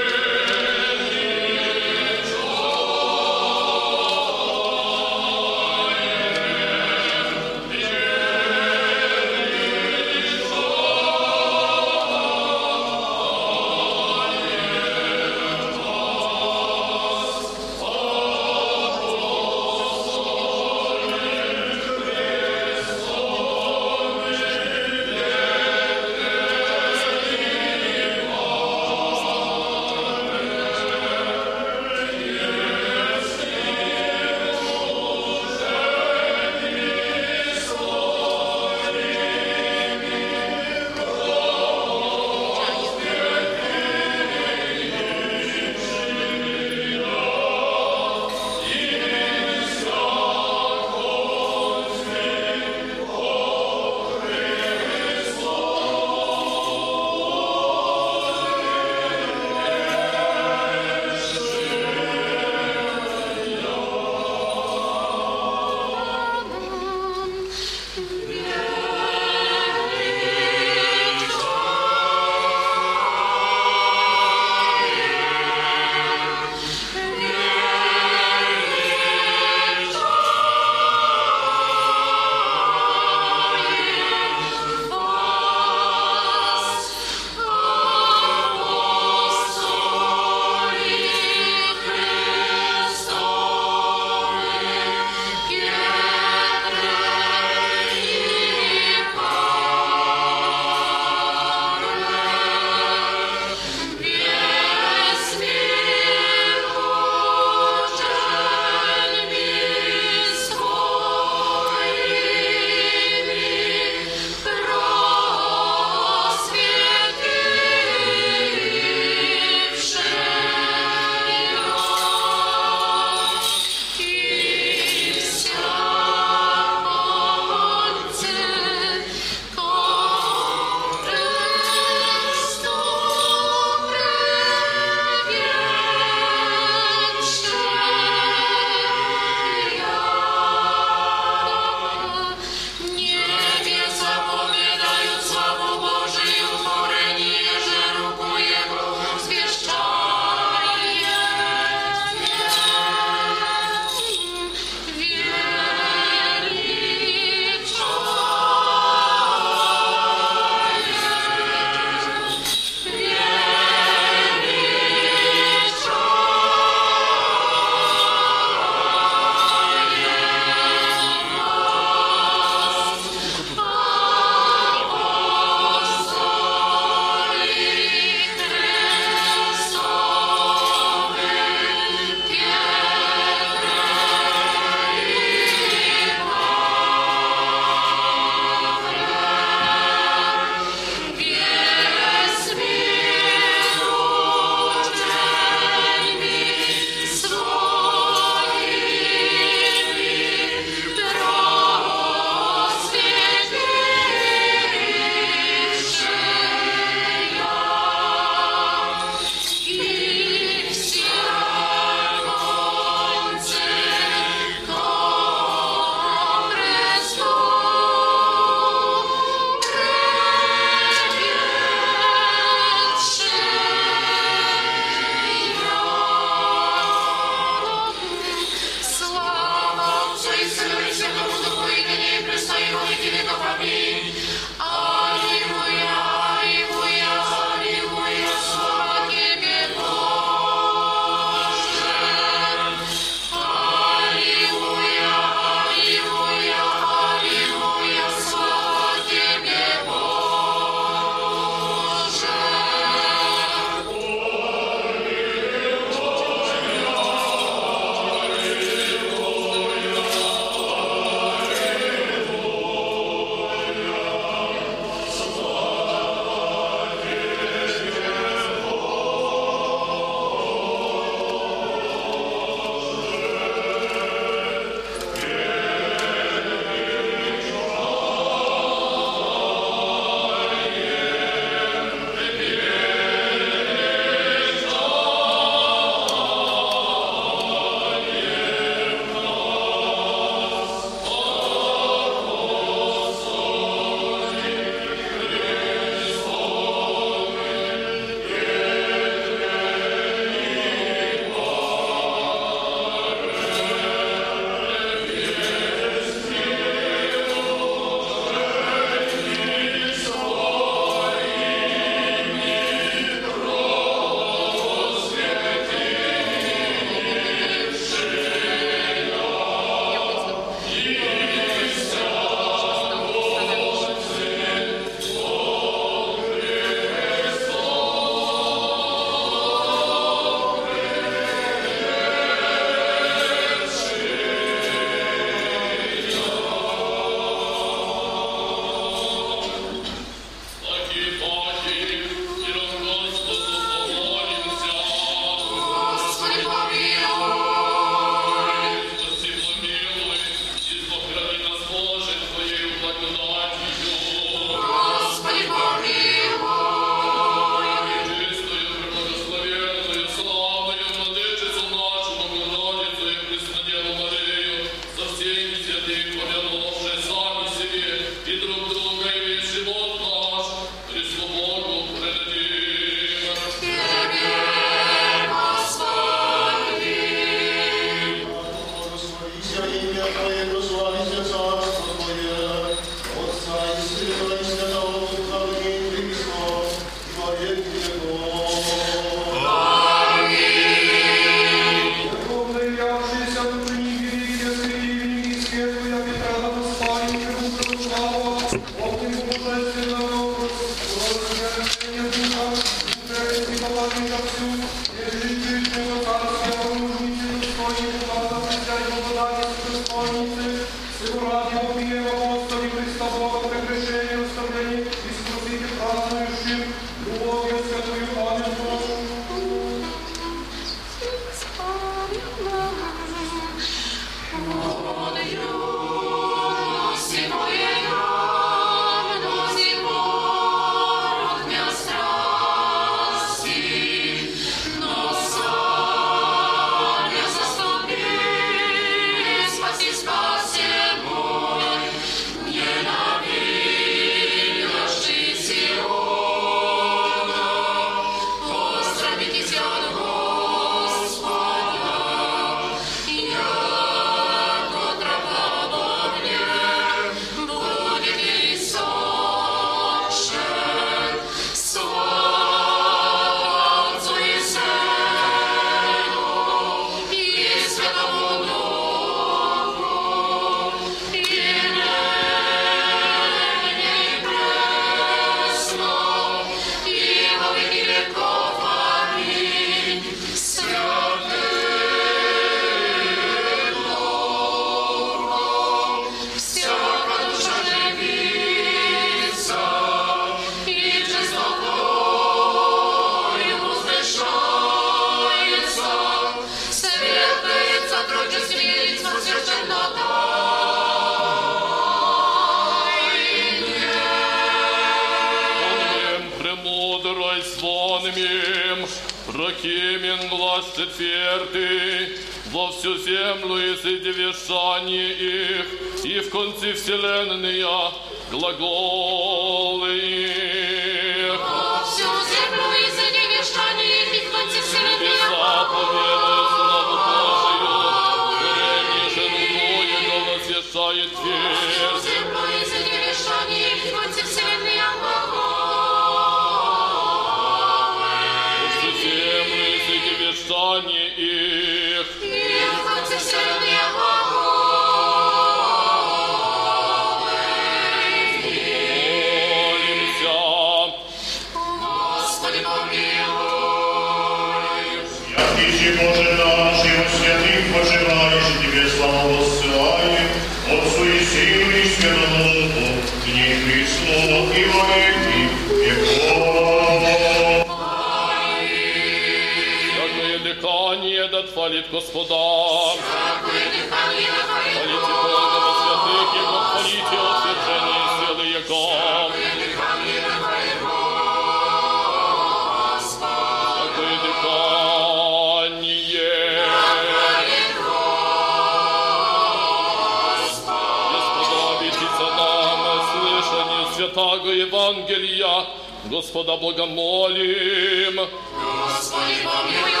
святаго 594.51 594.53
Евангелия. 594.53 595.65
Господа 596.05 596.57
благомолим. 596.57 598.15
Господи, 598.17 599.35
помилуй, 599.43 600.00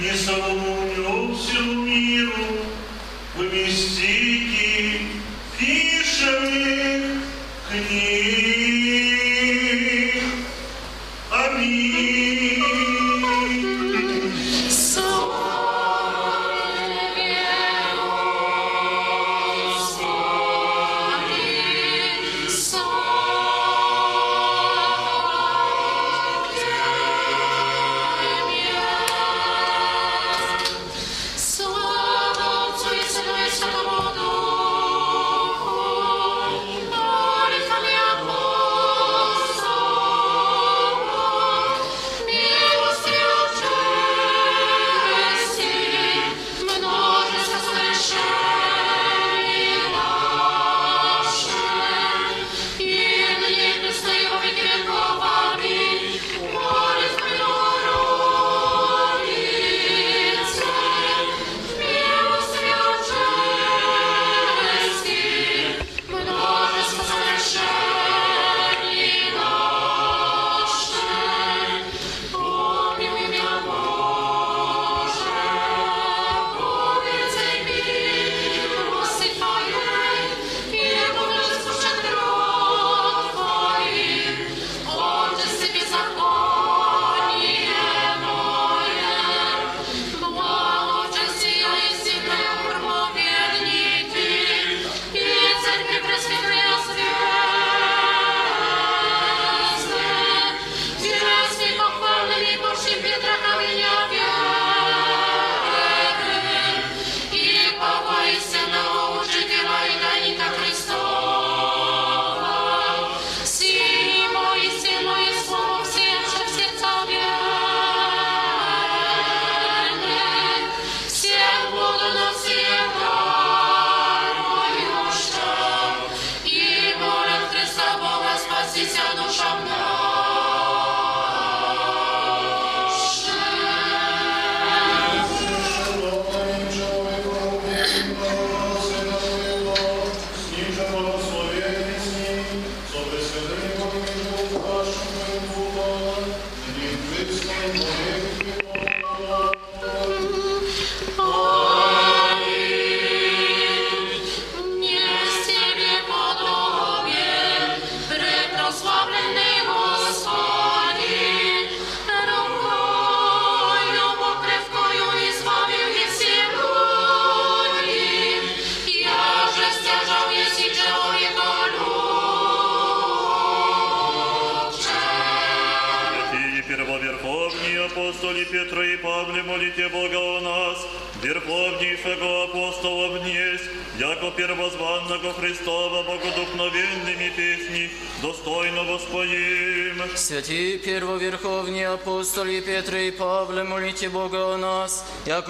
не 0.00 0.16
нем 0.96 1.34
всему 1.36 1.84
миру, 1.84 2.32
поместите, 3.36 4.19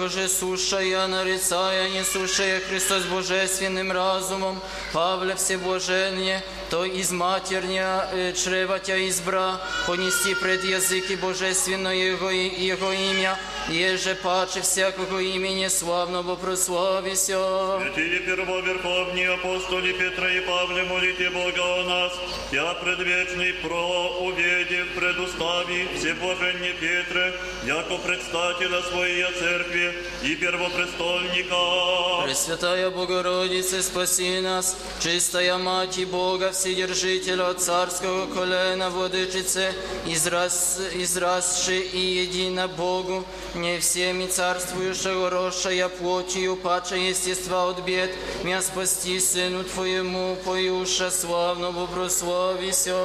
якоже 0.00 0.28
сушая, 0.28 1.06
нарицая, 1.06 1.88
несушая 1.90 2.60
Христос 2.60 3.04
божественным 3.04 3.92
разумом, 3.92 4.60
Павле 4.92 5.34
всеблаженне, 5.34 6.42
то 6.70 6.84
из 6.84 7.10
матерня 7.12 8.08
э, 8.12 8.32
чрева 8.32 8.78
тя 8.78 8.96
избра, 9.08 9.60
понести 9.86 10.34
пред 10.34 10.64
языки 10.64 11.16
божественно 11.16 11.88
Его, 11.88 12.30
и- 12.30 12.66
Его 12.66 12.92
имя, 12.92 13.38
еже 13.69 14.15
паче 14.15 14.61
всякого 14.61 15.19
имени 15.19 15.69
славного 15.69 16.35
прославися. 16.35 17.37
Святые 17.81 18.19
первоверховні 18.25 19.27
апостоли 19.27 19.93
Петра 19.93 20.29
и 20.29 20.41
Павле, 20.41 20.83
молите 20.83 21.29
Бога 21.29 21.79
о 21.79 21.83
нас, 21.83 22.11
я 22.51 22.73
предвечный 22.73 23.53
про 23.63 24.09
увидев 24.21 24.87
предустави 24.95 25.87
всеблаженне 25.95 26.73
Петре, 26.79 27.33
яко 27.65 27.97
предстателя 27.97 28.81
своей 28.81 29.25
церкви 29.39 29.93
и 30.23 30.35
первопрестольника. 30.35 32.23
Пресвятая 32.23 32.89
Богородице, 32.89 33.81
спаси 33.81 34.41
нас, 34.41 34.77
чистая 34.99 35.57
Мать 35.57 36.05
Бога, 36.07 36.51
Вседержителя 36.51 37.53
царского 37.53 38.27
колена, 38.27 38.89
Владычице, 38.89 39.73
израс, 40.05 40.79
израсши 40.93 41.79
и 41.79 41.99
едино 42.23 42.67
Богу, 42.67 43.25
не 43.55 43.79
всеми 43.79 44.27
царствующего 44.27 45.29
рошая 45.29 45.89
плотью, 45.89 46.55
пача 46.55 46.95
естества 46.95 47.69
от 47.69 47.79
бед, 47.85 48.11
мя 48.43 48.61
спасти 48.61 49.19
Сыну 49.19 49.63
Твоему, 49.63 50.37
поюша 50.45 51.11
славного 51.11 51.87
прославися. 51.87 52.95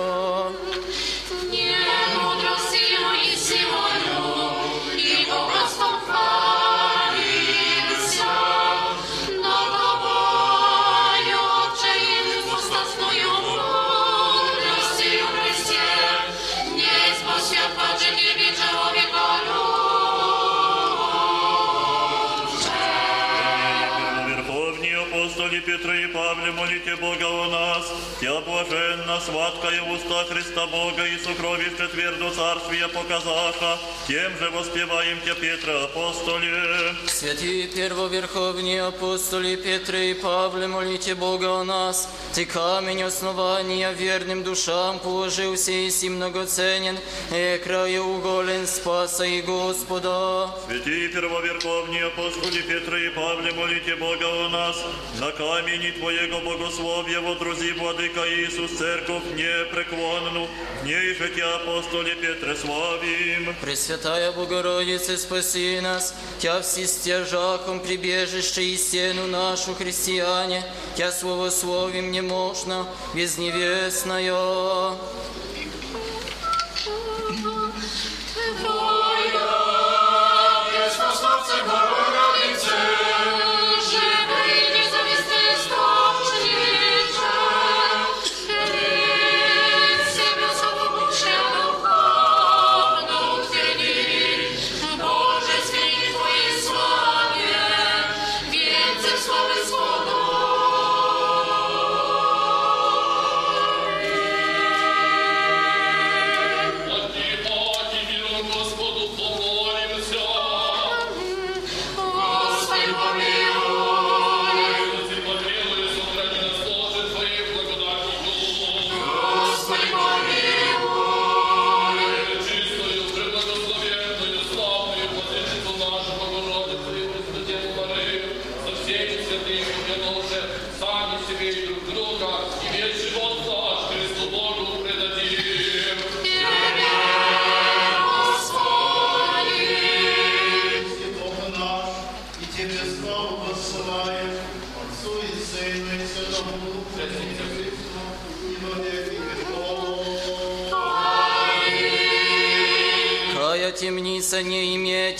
Не 1.50 1.74
мудрости 2.22 2.75
молите 27.16 27.24
Бога 27.24 27.76
о 27.76 28.05
нас, 28.15 28.21
я 28.21 28.39
блаженна, 28.41 29.19
сладкая 29.19 29.81
уста 29.81 30.25
Христа 30.25 30.67
Бога 30.67 31.05
и 31.05 31.17
сокровище 31.17 31.87
твердо 31.87 32.29
царствия 32.31 32.87
показаха, 32.87 33.77
тем 34.07 34.37
же 34.37 34.49
воспеваем 34.49 35.17
Тя 35.25 35.35
Петра 35.35 35.83
апостоле. 35.83 36.95
Святі 37.07 37.69
первоверховні 37.75 38.79
апостоли 38.79 39.55
Петре 39.55 40.09
и 40.09 40.13
Павле, 40.13 40.67
молите 40.67 41.15
Бога 41.15 41.47
о 41.47 41.63
нас. 41.63 42.09
Ты 42.35 42.45
камень 42.45 43.03
основания 43.03 43.93
верным 43.93 44.43
душам 44.43 44.99
положился 44.99 45.71
и 45.71 45.91
си 45.91 46.09
многоценен, 46.09 46.97
и 47.31 47.57
краеуголен 47.63 48.67
Спаса 48.67 49.25
и 49.25 49.41
Господа. 49.41 50.49
Святые 50.69 51.09
первоверховні 51.09 52.03
апостоли 52.03 52.61
Петра 52.61 52.97
и 52.97 53.09
Павле, 53.09 53.51
молите 53.51 53.95
Бога 53.95 54.27
о 54.45 54.49
нас, 54.49 54.75
на 55.19 55.31
камені 55.31 55.91
Твоєго 55.99 56.39
богослов'я 56.39 57.19
водрузі, 57.19 57.71
Владыка 58.06 58.28
Иисус, 58.28 58.78
церковь 58.78 59.24
непреклонну, 59.34 60.48
в 60.82 60.84
ней 60.84 61.14
же 61.14 61.28
Тя 61.34 61.56
апостоле 61.56 62.14
Петре 62.14 62.54
славим. 62.54 63.54
Пресвятая 63.60 64.30
Богородице, 64.32 65.16
спаси 65.16 65.80
нас, 65.80 66.14
Тя 66.38 66.60
все 66.60 66.86
стяжаком 66.86 67.80
прибежище 67.80 68.62
и 68.62 68.76
стену 68.76 69.26
нашу 69.26 69.74
христиане, 69.74 70.64
Тя 70.94 71.10
словословим 71.10 72.12
не 72.12 72.20
можно, 72.20 72.86
безневестная. 73.14 74.96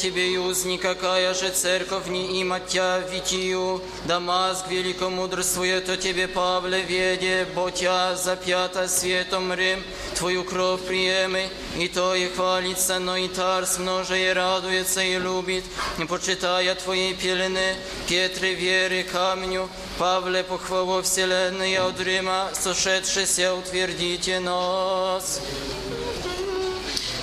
Тебе 0.07 0.35
и 0.35 0.37
узника, 0.37 0.95
кая 0.95 1.35
же 1.35 1.51
церковь 1.51 2.07
не 2.07 2.41
има 2.41 2.61
тя 2.61 3.01
витию, 3.11 3.83
Дамаск 4.05 4.69
великомудрствует 4.69 5.87
то 5.87 5.97
тебе, 5.97 6.29
Павле, 6.29 6.83
веде, 6.83 7.45
бо 7.57 7.71
тя 7.71 8.15
запята 8.15 8.87
светом 8.87 9.53
Рим, 9.53 9.83
твою 10.15 10.45
кровь 10.45 10.83
приемы, 10.83 11.49
и 11.77 11.89
то 11.89 12.15
и 12.15 12.29
хвалится, 12.29 13.01
но 13.01 13.17
и 13.17 13.27
тарс 13.27 13.79
множе 13.79 14.17
и 14.21 14.33
радуется 14.33 15.03
и 15.03 15.19
любит, 15.19 15.65
почитая 16.09 16.77
твои 16.77 17.13
пелены, 17.13 17.75
Петре 18.09 18.55
веры 18.55 19.03
камню, 19.03 19.69
Павле 19.99 20.45
похвало 20.45 21.03
вселенной 21.03 21.79
от 21.79 21.99
Рима, 22.01 22.51
сошедшися 22.53 23.55
утвердите 23.55 24.39
нас. 24.39 25.41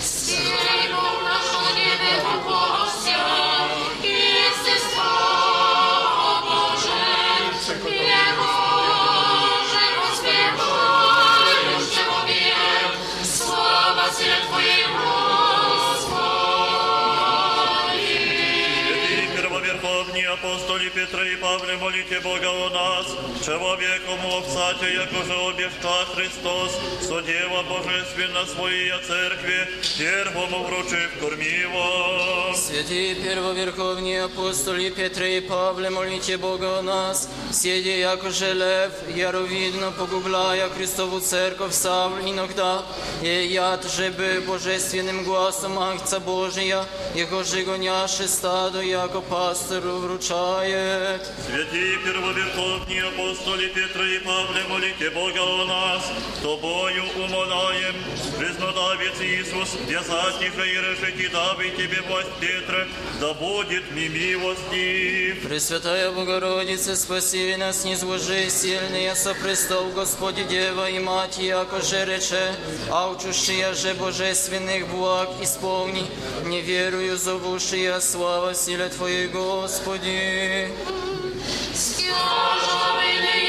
Сей 0.01 0.83
Бог 2.03 2.11
наш 2.11 2.11
на 2.11 2.11
небе 2.11 2.21
покорся, 2.23 3.13
Петра 21.52 21.52
и 21.52 21.52
Павле, 21.52 21.76
молите 21.76 22.20
Бога 22.20 22.48
о 22.48 22.70
нас, 22.70 23.06
человеком 23.44 24.18
обсате, 24.26 24.94
якоже 24.94 25.34
обеща 25.34 26.04
Христос, 26.14 26.72
со 27.02 27.20
Дева 27.20 27.62
Божественна 27.62 28.46
своя 28.46 28.98
церкви, 28.98 29.68
первому 29.98 30.64
вручив 30.64 31.10
кормиво. 31.20 32.54
Святи 32.54 33.16
первоверховні 33.24 34.18
апостоли 34.20 34.90
Петре 34.90 35.36
и 35.36 35.40
Павле, 35.40 35.90
молите 35.90 36.36
Бога 36.36 36.78
о 36.78 36.82
нас, 36.82 37.28
сіді, 37.52 37.90
якоже 37.90 38.54
лев, 38.54 38.90
яровидно 39.16 39.92
погублая 39.98 40.68
Христову 40.68 41.20
церковь 41.20 41.72
сам 41.72 42.12
иногда, 42.26 42.82
и 43.22 43.46
яд 43.46 43.84
же 43.96 44.10
бы 44.10 44.40
божественным 44.46 45.24
глазом 45.24 45.78
Агца 45.78 46.20
Божия, 46.20 46.84
Его 47.14 47.42
же 47.42 47.64
гоняше 47.64 48.28
стадо, 48.28 48.80
яко 48.80 49.20
пастору 49.20 49.98
вручает. 49.98 51.20
Святі 51.46 51.98
первоверховні 52.04 53.02
апостоли 53.02 53.68
Петра 53.74 54.06
і 54.06 54.18
Павле, 54.18 54.62
молите 54.70 55.10
Бога 55.10 55.40
о 55.40 55.64
нас, 55.64 56.02
тобою 56.42 57.02
умоляем, 57.16 57.94
признодавец 58.38 59.20
Иисус, 59.20 59.74
вязати 59.88 60.52
же 60.56 60.68
и 60.68 60.80
решите, 60.80 61.28
дабы 61.32 61.70
тебе 61.76 62.00
власть 62.08 62.32
Петра, 62.40 62.86
да 63.20 63.32
будет 63.34 63.84
ми 63.94 64.08
милости. 64.08 65.34
Пресвятая 65.48 66.10
Богородица, 66.10 66.96
спаси 66.96 67.56
нас, 67.56 67.84
не 67.84 67.96
зложи 67.96 68.50
сильные 68.50 69.14
со 69.14 69.34
престол 69.34 69.90
Господи 69.94 70.44
Дева 70.44 70.90
и 70.90 70.98
Мать, 70.98 71.38
яко 71.38 71.80
же 71.80 72.04
рече, 72.04 72.54
аучущия 72.90 73.72
же 73.74 73.94
божественных 73.94 74.88
благ 74.88 75.28
исполни, 75.42 76.04
не 76.44 76.60
верую 76.60 77.16
зовушия, 77.16 78.00
слава 78.00 78.54
силе 78.54 78.88
Твоей, 78.88 79.28
Господи. 79.28 80.68
Стяжавый 81.74 83.14
неизбранный 83.24 83.41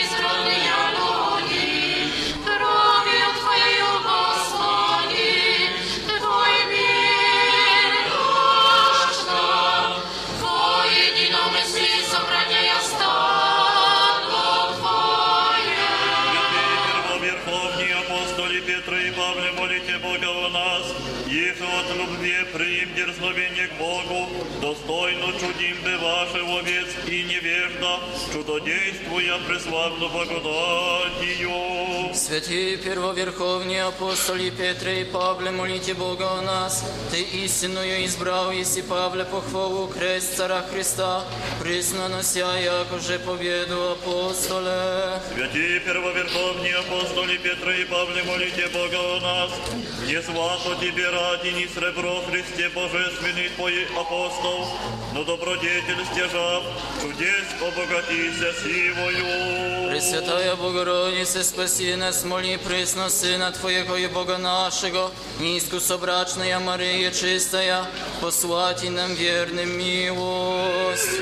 достойно 25.03 25.34
чудим 25.39 25.81
бы 25.84 25.97
ваших 25.97 26.43
овец 26.43 26.88
и 27.07 27.23
невежда, 27.23 27.99
чудодействуя 28.34 29.38
преславну 29.47 30.09
благодатью. 30.09 31.49
Святи 32.13 32.77
первоверховні 32.77 33.80
апостоли 33.80 34.49
Петре 34.49 35.01
и 35.01 35.05
Павле, 35.05 35.51
молите 35.51 35.93
Бога 35.93 36.26
о 36.39 36.41
нас, 36.41 36.84
Ты 37.11 37.21
истинную 37.45 38.05
избрал, 38.05 38.51
если 38.51 38.81
Павле 38.81 39.26
похвалу 39.26 39.88
крест 39.88 40.38
цара 40.38 40.63
Христа, 40.71 41.23
присно 41.61 42.09
нося, 42.09 42.57
якоже 42.57 43.19
победу 43.19 43.76
апостоле. 43.91 45.19
Святі 45.35 45.81
первоверховні 45.85 46.73
апостоли 46.73 47.38
Петра 47.43 47.73
и 47.73 47.85
Павле, 47.85 48.23
молите 48.23 48.67
Бога 48.73 48.97
о 48.97 49.19
нас, 49.19 49.51
не 50.07 50.21
свато 50.21 50.76
тебе 50.80 51.09
ради, 51.09 51.51
ни 51.51 51.67
сребро 51.67 52.21
Христе 52.31 52.69
Божественный 52.69 53.49
Твой 53.55 53.88
апостол, 53.95 54.67
но 55.14 55.24
добродетель 55.24 56.04
стяжав, 56.12 56.62
чудес 57.02 57.44
обогатися 57.62 58.52
сивою. 58.62 59.24
Пресвятая 59.90 60.56
Богородице, 60.56 61.44
спаси 61.44 61.96
нас, 61.96 62.24
моли 62.24 62.56
присно 62.56 63.08
Сына 63.10 63.52
Твоего 63.52 63.96
и 63.96 64.08
Бога 64.08 64.38
нашего, 64.38 65.10
неискусобрачная 65.40 66.58
Мария 66.58 67.10
чистая, 67.12 67.84
послати 68.20 68.90
нам 68.90 69.14
верным 69.14 69.78
милость. 69.78 71.20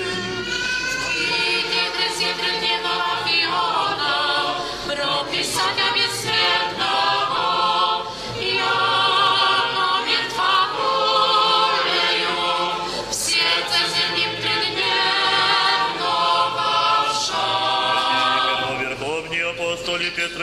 Идите, 1.19 2.07
священного 2.17 3.13
Фиона, 3.27 4.57
прописания 4.87 5.93
бессмертного, 5.95 7.22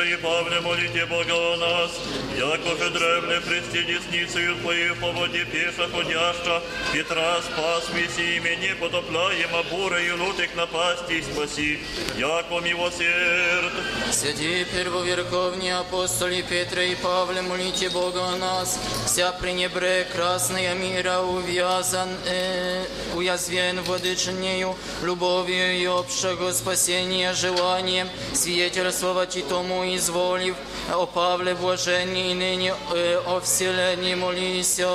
и 0.10 0.16
Павле, 0.18 0.60
молите 0.62 1.06
Бога 1.06 1.34
о 1.34 1.58
нас, 1.58 1.92
яко 2.38 2.78
же 2.78 2.90
древне 2.90 3.40
прести 3.42 3.84
десницею 3.84 4.56
Твоей 4.58 4.94
по 4.96 5.12
воде 5.12 5.46
пеша 5.46 5.88
ходяща, 5.90 6.62
Петра 6.94 7.42
спас 7.42 7.84
веси 7.94 8.38
имени 8.38 8.74
потопляема 8.80 9.64
бурею 9.70 10.18
лютых 10.18 10.56
напастей 10.56 11.24
спаси, 11.24 11.80
яко 12.18 12.60
милосерд. 12.62 13.74
Святи 14.12 14.66
первоверховні 14.76 15.72
апостоли 15.72 16.44
Петра 16.50 16.84
и 16.84 16.96
Павле, 16.96 17.42
молите 17.42 17.90
Бога 17.90 18.22
о 18.34 18.38
нас, 18.38 18.80
вся 19.06 19.32
пренебрег 19.32 20.12
красная 20.12 20.74
мира 20.74 21.20
увязан, 21.20 22.10
э, 22.28 22.86
уязвен 23.16 23.82
владыченею, 23.82 24.76
любовью 25.04 25.80
и 25.80 25.86
общего 25.86 26.52
спасения 26.52 27.34
желанием, 27.34 28.10
свидетельствовать 28.34 29.38
и 29.38 29.42
тому 29.42 29.84
изволив, 29.99 30.57
о 30.93 31.07
Павле 31.07 31.55
блаженней 31.55 32.35
ныне 32.35 32.75
э, 32.93 33.17
о 33.27 33.41
вселении 33.41 34.15
молися. 34.15 34.89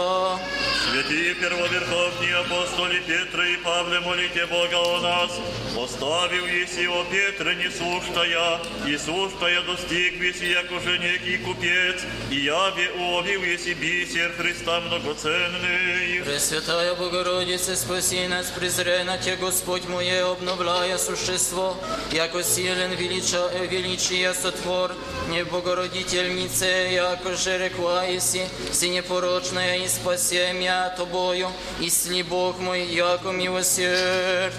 Святі 0.91 1.35
первоверховні 1.41 2.33
апостоли 2.33 3.01
Петра 3.07 3.45
и 3.47 3.57
Павле, 3.63 3.99
молите 3.99 4.45
Бога 4.45 4.77
о 4.77 5.01
нас, 5.01 5.31
оставив 5.77 6.47
еси 6.47 6.87
о 6.87 7.03
Петре 7.03 7.55
неслушная, 7.55 8.59
и 8.87 8.97
слушная 8.97 9.61
достиг 9.61 10.19
веси, 10.19 10.45
як 10.45 10.71
уже 10.71 10.99
некий 10.99 11.37
купец, 11.37 12.03
и 12.31 12.35
яве 12.35 12.89
уловил 12.99 13.43
еси 13.43 13.73
бисер 13.73 14.31
Христа 14.37 14.79
многоценный. 14.81 16.23
Пресвятая 16.25 16.95
Богородица, 16.95 17.75
спаси 17.75 18.27
нас, 18.27 18.47
презрей 18.47 19.03
на 19.03 19.17
Те, 19.17 19.35
Господь 19.35 19.87
мое, 19.87 20.31
обновляя 20.31 20.97
существо, 20.97 21.77
яко 22.11 22.43
силен 22.43 22.91
велича, 22.95 23.49
э, 23.53 23.67
величия 23.67 24.33
сотвор, 24.33 24.91
не 25.28 25.44
Богородительнице, 25.44 26.92
яко 26.92 27.34
же 27.34 27.58
рекла 27.58 28.04
еси, 28.04 28.46
си 28.72 28.90
непорочная 28.90 29.84
и 29.84 29.88
спаси 29.88 30.52
мя 30.54 30.94
Тобою, 30.96 31.48
и 31.80 31.90
сли 31.90 32.22
Бог 32.22 32.58
мой, 32.58 32.84
яко 32.84 33.30
милосердь. 33.32 34.54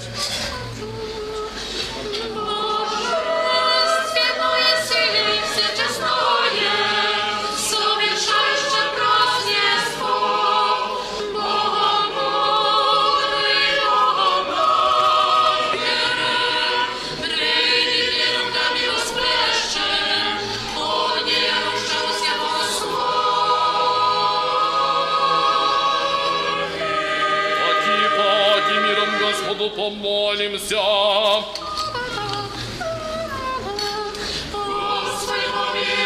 Помолимся. 30.35 30.75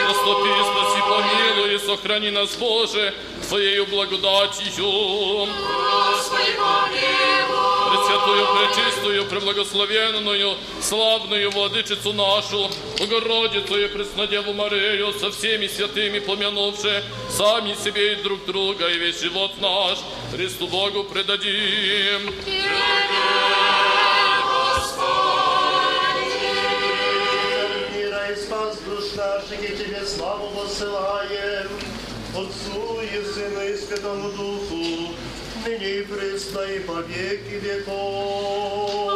Господи, 0.07 0.49
спаси, 0.63 1.01
помилуй, 1.09 1.79
сохрани 1.79 2.31
нас, 2.31 2.55
Боже, 2.55 3.13
Твоею 3.47 3.85
благодатью. 3.87 5.47
Господи, 5.47 6.51
помилуй. 6.57 7.69
Пресвятую, 7.89 8.47
пречистую, 8.53 9.25
преблагословенную, 9.25 10.55
славную 10.81 11.49
владычицу 11.51 12.13
нашу, 12.13 12.69
Богородицу 12.99 13.79
и 13.79 13.87
Преснодеву 13.87 14.53
Марию, 14.53 15.11
со 15.13 15.31
всеми 15.31 15.67
святыми 15.67 16.19
помянувши, 16.19 17.03
сами 17.29 17.73
себе 17.73 18.13
и 18.13 18.15
друг 18.17 18.45
друга, 18.45 18.87
и 18.87 18.97
весь 18.99 19.21
живот 19.21 19.51
наш 19.59 19.97
Христу 20.31 20.67
Богу 20.67 21.03
предадим. 21.03 22.33
мира 22.45 23.08
наших, 29.19 29.61
и 29.61 29.75
Тебе 29.75 30.05
славу 30.05 30.49
посылаем. 30.49 31.67
Отцу 32.33 33.01
и 33.01 33.23
Сыну 33.33 33.61
и 33.61 33.75
Святому 33.75 34.29
Духу, 34.31 35.13
ныне 35.65 35.99
и 35.99 36.03
пресно 36.03 36.59
и 36.61 36.79
по 36.79 37.01
веки 37.01 37.55
веков. 37.55 39.09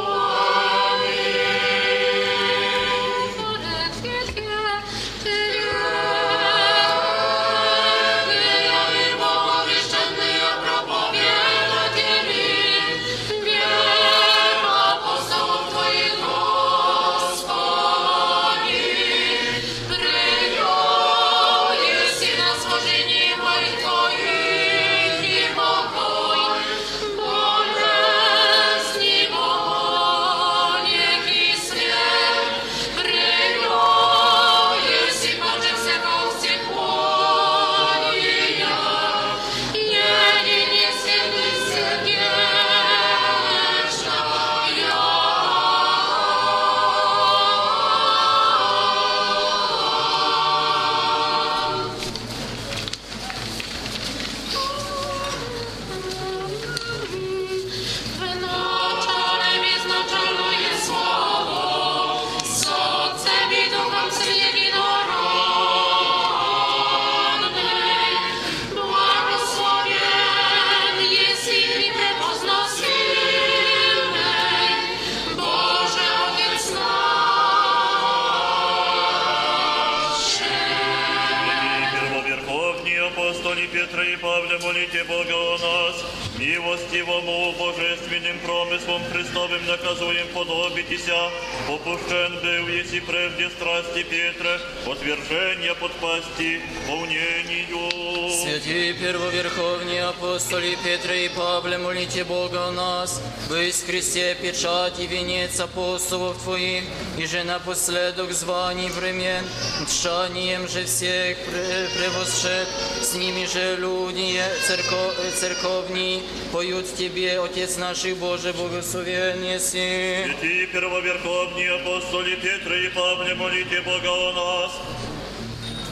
Божественным 88.33 88.39
промыслом 88.45 89.01
Христовым 89.11 89.65
наказуем 89.65 90.27
подобитеся. 90.33 91.29
Попущен 91.67 92.39
был, 92.41 92.67
если 92.67 92.99
прежде 92.99 93.49
страсти 93.49 94.03
Петра, 94.03 94.59
отвержения 94.91 95.73
подпасти, 95.75 96.61
волнению. 96.87 98.31
Святые 98.31 98.93
первоверховные 98.93 100.03
апостоли 100.05 100.77
Петре 100.83 101.25
и 101.25 101.29
Павле, 101.29 101.77
молите 101.77 102.23
Бога 102.23 102.67
о 102.67 102.71
нас, 102.71 103.21
быть 103.49 103.75
в 103.75 103.85
Христе 103.85 104.35
печать 104.41 104.99
и 104.99 105.07
венец 105.07 105.59
апостолов 105.59 106.37
Твоих, 106.43 106.83
и 107.17 107.25
же 107.25 107.43
напоследок 107.43 108.31
званий 108.31 108.89
времен, 108.89 109.43
дшанием 109.87 110.67
же 110.67 110.85
всех 110.85 111.37
пре- 111.37 111.87
превосшед, 111.97 112.67
с 113.01 113.13
ними 113.15 113.45
же 113.45 113.77
люди 113.77 114.41
церко- 114.67 115.13
церковни, 115.39 116.23
поют 116.51 116.85
Тебе, 116.95 117.39
Отец 117.43 117.77
наших 117.77 118.17
Боже, 118.23 118.53
благословен 118.53 119.43
еси. 119.43 120.23
Святые 120.23 120.67
первоверховные 120.67 121.75
апостоли 121.75 122.35
Петра 122.35 122.73
и 122.73 122.87
Павле, 122.87 123.35
молите 123.35 123.81
Бога 123.81 124.07
о 124.07 124.31
нас. 124.31 124.71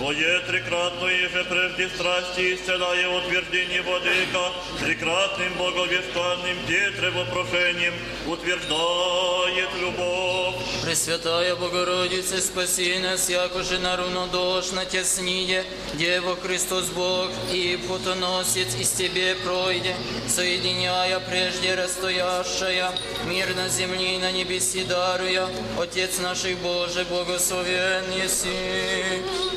Твое 0.01 0.41
трикратное 0.41 1.29
же 1.31 1.45
прежде 1.49 1.89
страсти, 1.89 2.55
исцеляя 2.55 3.09
утверждение 3.09 3.81
Владыка, 3.81 4.53
трикратным 4.79 5.55
боговещанным 5.55 6.59
Петре 6.69 7.11
вопрошением 7.11 7.95
утверждает 8.27 9.71
любовь. 9.81 10.57
Пресвятая 10.85 11.57
Богородице, 11.57 12.43
спаси 12.43 12.99
нас, 12.99 13.31
яко 13.31 13.63
же 13.63 13.79
на 13.79 13.97
равнодушно 13.97 14.85
тесниде, 14.85 15.65
Дева 15.95 16.37
Христос 16.37 16.87
Бог 16.91 17.31
и 17.51 17.79
путоносец 17.89 18.75
из 18.79 18.91
Тебе 18.91 19.35
пройде, 19.37 19.97
соединяя 20.29 21.19
прежде 21.21 21.75
расстоящая, 21.75 22.93
мир 23.25 23.55
на 23.57 23.69
земле 23.69 24.17
и 24.17 24.19
на 24.19 24.31
небеси 24.31 24.85
даруя, 24.85 25.49
Отец 25.81 26.19
наших 26.19 26.59
Боже, 26.59 27.07
благословен 27.07 28.05
еси. 28.13 29.50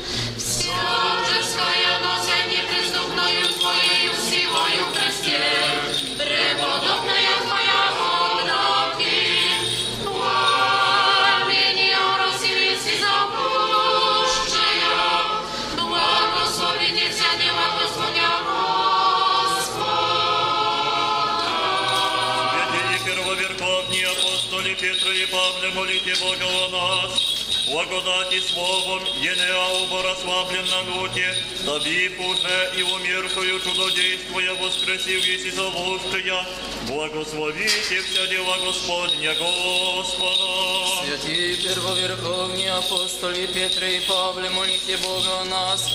Петра 24.85 25.13
и 25.13 25.25
Павле, 25.25 25.69
молите 25.73 26.13
Бога 26.21 26.45
о 26.45 26.69
нас. 26.69 27.34
Благодати 27.67 28.41
словом, 28.41 29.01
Енеаубо 29.23 30.03
расслаблен 30.03 30.65
на 30.65 30.83
люте, 30.83 31.35
добив 31.65 32.21
уже 32.21 32.71
и 32.77 32.83
умершую 32.83 33.59
чудодействуя, 33.59 34.53
воскресив 34.53 35.25
еси 35.25 35.51
зовущая, 35.51 36.45
благословите 36.87 38.01
все 38.01 38.27
дела 38.27 38.57
Господня 38.65 39.33
Господа. 39.35 41.05
Святые 41.05 41.55
первоверховные 41.55 42.71
апостоли 42.71 43.45
Петре 43.47 43.97
и 43.97 43.99
Павле, 44.07 44.49
молите 44.49 44.97
Бога 44.97 45.41
о 45.41 45.45
нас, 45.45 45.85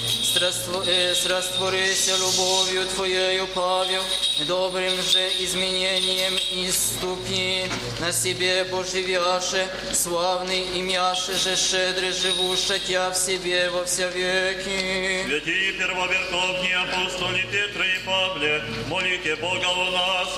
э, 0.87 1.15
срастворися 1.15 2.17
любовью 2.17 2.87
Твоею, 2.95 3.47
Павел, 3.55 4.03
добрым 4.47 4.95
же 5.03 5.29
изменением 5.41 6.35
и 6.53 6.71
ступни 6.71 7.67
на 8.01 8.12
себе 8.12 8.65
поживяше, 8.65 9.69
славный 9.93 10.81
имяше 10.81 11.35
же 11.37 11.57
щедре 11.57 12.12
живуша 12.12 12.79
Тя 12.79 13.11
в 13.11 13.17
себе 13.17 13.71
во 13.71 13.85
вся 13.85 14.09
веки. 14.09 15.25
Святые 15.27 15.73
первоверховные 15.73 16.77
апостоли 16.77 17.47
Петра 17.53 17.85
и 17.85 17.99
Павле, 18.07 18.62
молите 18.89 19.37
Бога 19.37 19.67
о 19.67 19.91
нас, 19.91 20.29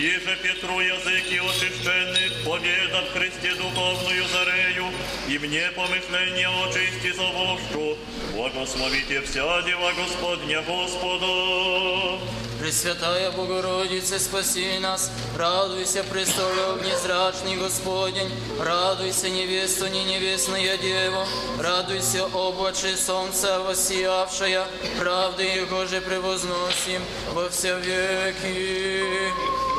еже 0.00 0.36
Петру 0.42 0.80
языки 0.80 1.38
очищенных, 1.38 2.44
победа 2.44 3.02
в 3.02 3.12
Христе 3.12 3.54
духовную 3.54 4.24
зарею, 4.28 4.86
и 5.28 5.38
мне 5.38 5.70
помышление 5.74 6.48
очисти 6.48 7.12
зовущу, 7.12 7.96
благословите 8.34 9.22
вся 9.22 9.62
дела 9.62 9.92
Господня 9.92 10.62
Господа. 10.62 12.36
Пресвятая 12.60 13.30
Богородице, 13.32 14.18
спаси 14.18 14.78
нас, 14.78 15.12
радуйся, 15.36 16.02
престолов 16.04 16.82
незрачный 16.82 17.56
Господень, 17.56 18.30
радуйся, 18.58 19.28
невесту 19.28 19.86
не 19.88 20.04
невестная 20.04 20.78
Дева, 20.78 21.26
радуйся, 21.60 22.24
облаче 22.26 22.96
солнца 22.96 23.60
воссиявшая, 23.60 24.66
правды 24.98 25.42
Его 25.42 25.84
же 25.84 26.00
превозносим 26.00 27.02
во 27.34 27.48
все 27.50 27.78
веки. 27.78 29.69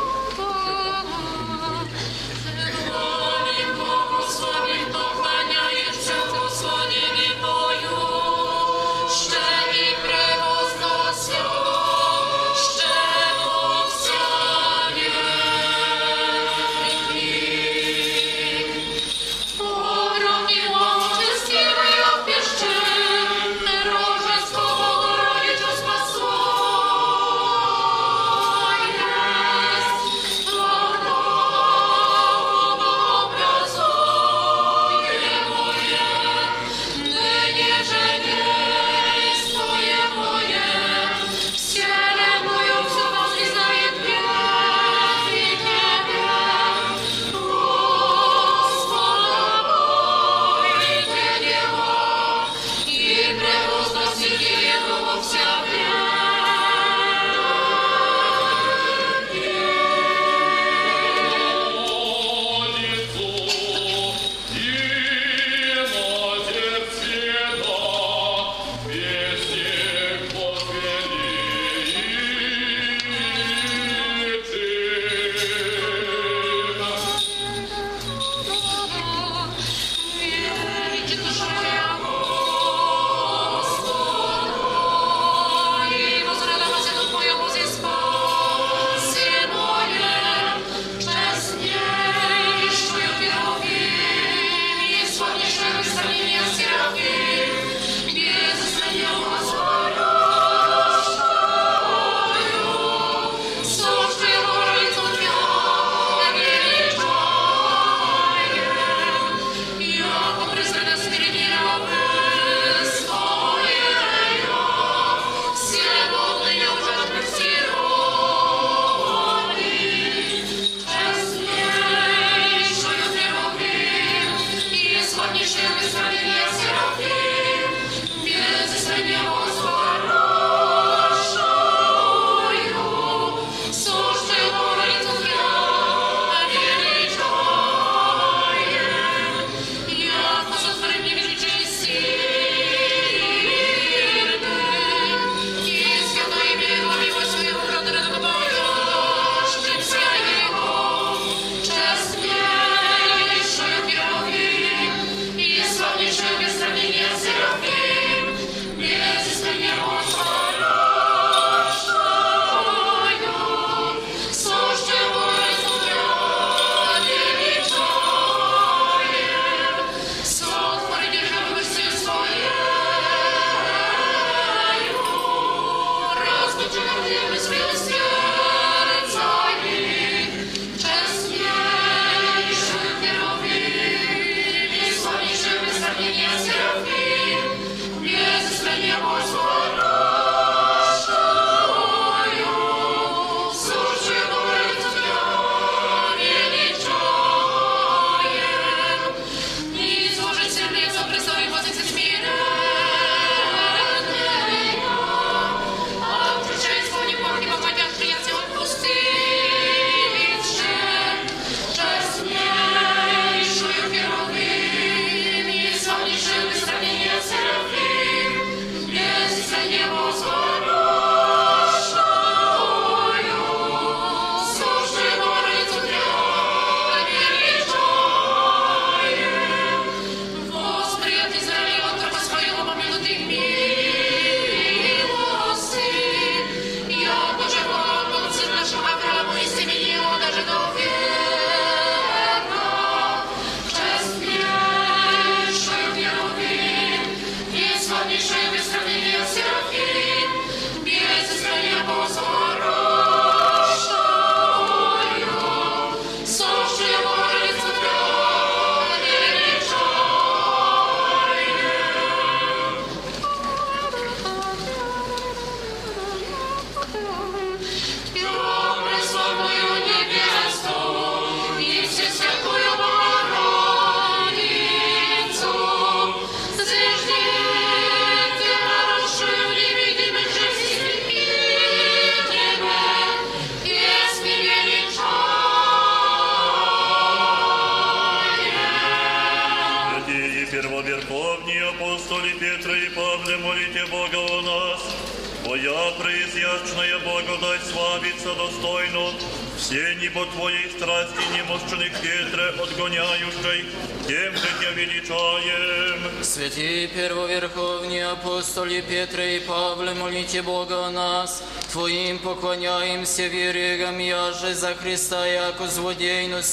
cristã 314.82 315.21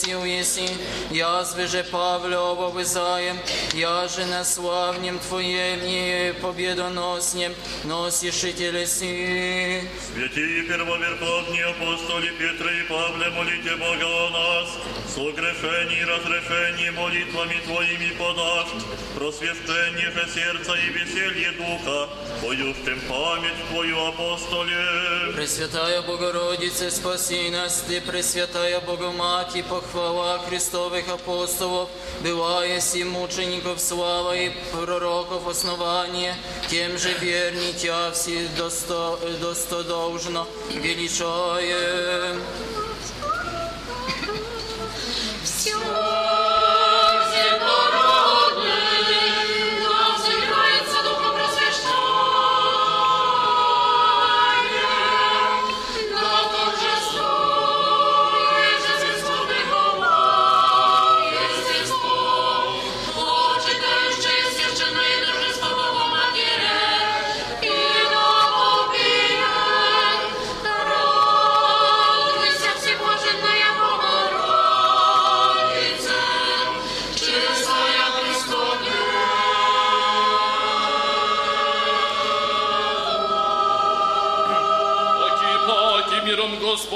за 0.10 0.16
Христа, 0.16 0.16
яко 0.16 0.16
злодей 0.16 0.16
носил 0.16 0.26
еси. 0.26 0.70
Язвы 1.12 1.68
же 1.68 1.84
Павлова 1.84 2.70
вызаем, 2.70 3.38
яже 3.74 4.26
на 4.26 4.44
славнем 4.44 5.20
Твоем 5.20 5.80
и 5.84 6.34
победоноснем 6.42 7.54
носишь 7.84 8.44
и 8.44 8.54
телеси. 8.54 9.84
Святые 10.14 10.64
первоверховные 10.64 11.66
апостоли 11.66 12.30
Петра 12.38 12.72
и 12.72 12.84
Павле, 12.88 13.30
молите 13.32 13.76
Бога 13.76 14.06
о 14.06 14.30
нас. 14.30 14.70
Согрешений 15.16 16.02
и 16.02 16.06
разрешений 16.06 16.92
молитвами 16.92 17.60
Твоими 17.66 18.12
подашь, 18.18 18.84
просвещение 19.16 20.12
же 20.12 20.28
сердца 20.34 20.74
и 20.76 20.90
веселье 20.94 21.52
духа, 21.52 22.10
поющим 22.42 23.00
память 23.10 23.70
Твою 23.70 23.98
апостоле. 24.08 24.78
Пресвятая 25.36 26.02
Богородице, 26.04 26.92
спаси 26.92 27.50
нас, 27.50 27.84
Ты, 27.88 28.02
Пресвятая 28.02 28.80
Богомати, 28.82 29.64
похвала 30.00 30.40
Христовых 30.48 31.10
апостолов, 31.10 31.90
бывая 32.22 32.80
си 32.80 33.04
мучеников 33.04 33.80
слава 33.80 34.36
и 34.36 34.52
пророков 34.72 35.48
основание, 35.48 36.36
тем 36.70 36.98
же 36.98 37.14
верни 37.20 37.74
Тя 37.74 38.12
все 38.12 38.48
досто, 38.58 39.20
достодолжно 39.42 40.46
величаем. 40.70 42.42
Все 45.44 45.76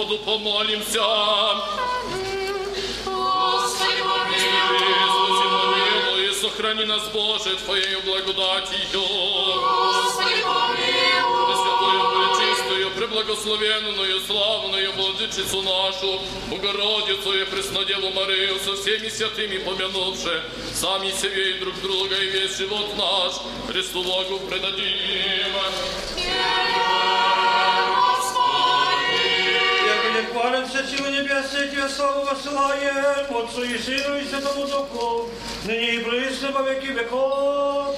Господу 0.04 0.20
помолимся. 0.20 1.00
Господи, 3.06 4.02
помилуй, 5.00 6.30
и 6.30 6.34
сохрани 6.34 6.86
нас, 6.86 7.04
Боже, 7.14 7.56
Твоею 7.66 8.02
благодатью. 8.04 9.02
Господи, 9.02 10.44
помилуй. 10.44 11.46
Пресвятую, 11.48 12.02
пречистую, 12.12 12.92
преблагословенную, 12.92 14.20
славную 14.28 14.92
Владычицу 14.94 15.62
нашу, 15.62 16.20
Богородицу 16.50 17.34
и 17.34 17.46
Преснодеву 17.46 18.10
Марию, 18.12 18.60
со 18.60 18.76
всеми 18.76 19.08
святыми 19.08 19.58
помянувши, 19.60 20.44
сами 20.74 21.12
себе 21.12 21.52
и 21.52 21.60
друг 21.60 21.80
друга, 21.82 22.16
и 22.16 22.28
весь 22.28 22.58
живот 22.58 22.98
наш 22.98 23.36
Христу 23.70 24.04
Богу 24.04 24.40
предадим. 24.50 26.23
Яко 30.44 30.58
хвалимся 30.58 30.84
силу 30.86 31.10
небесной, 31.10 31.70
Тебе 31.70 31.88
славу 31.88 32.26
посылаем, 32.26 33.34
Отцу 33.34 33.64
и 33.64 33.78
Сыну 33.78 34.18
и 34.18 34.26
Святому 34.26 34.68
Духу, 34.68 35.30
ныне 35.64 35.96
и 35.96 36.00
присно 36.00 36.52
во 36.52 36.64
веки 36.64 36.88
веков. 36.88 37.96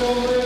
Все 0.00 0.37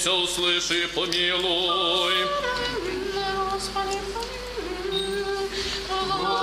молим 0.00 0.06
Тися, 0.06 0.12
услыши 0.12 0.84
и 0.84 0.86
помилуй. 0.86 2.14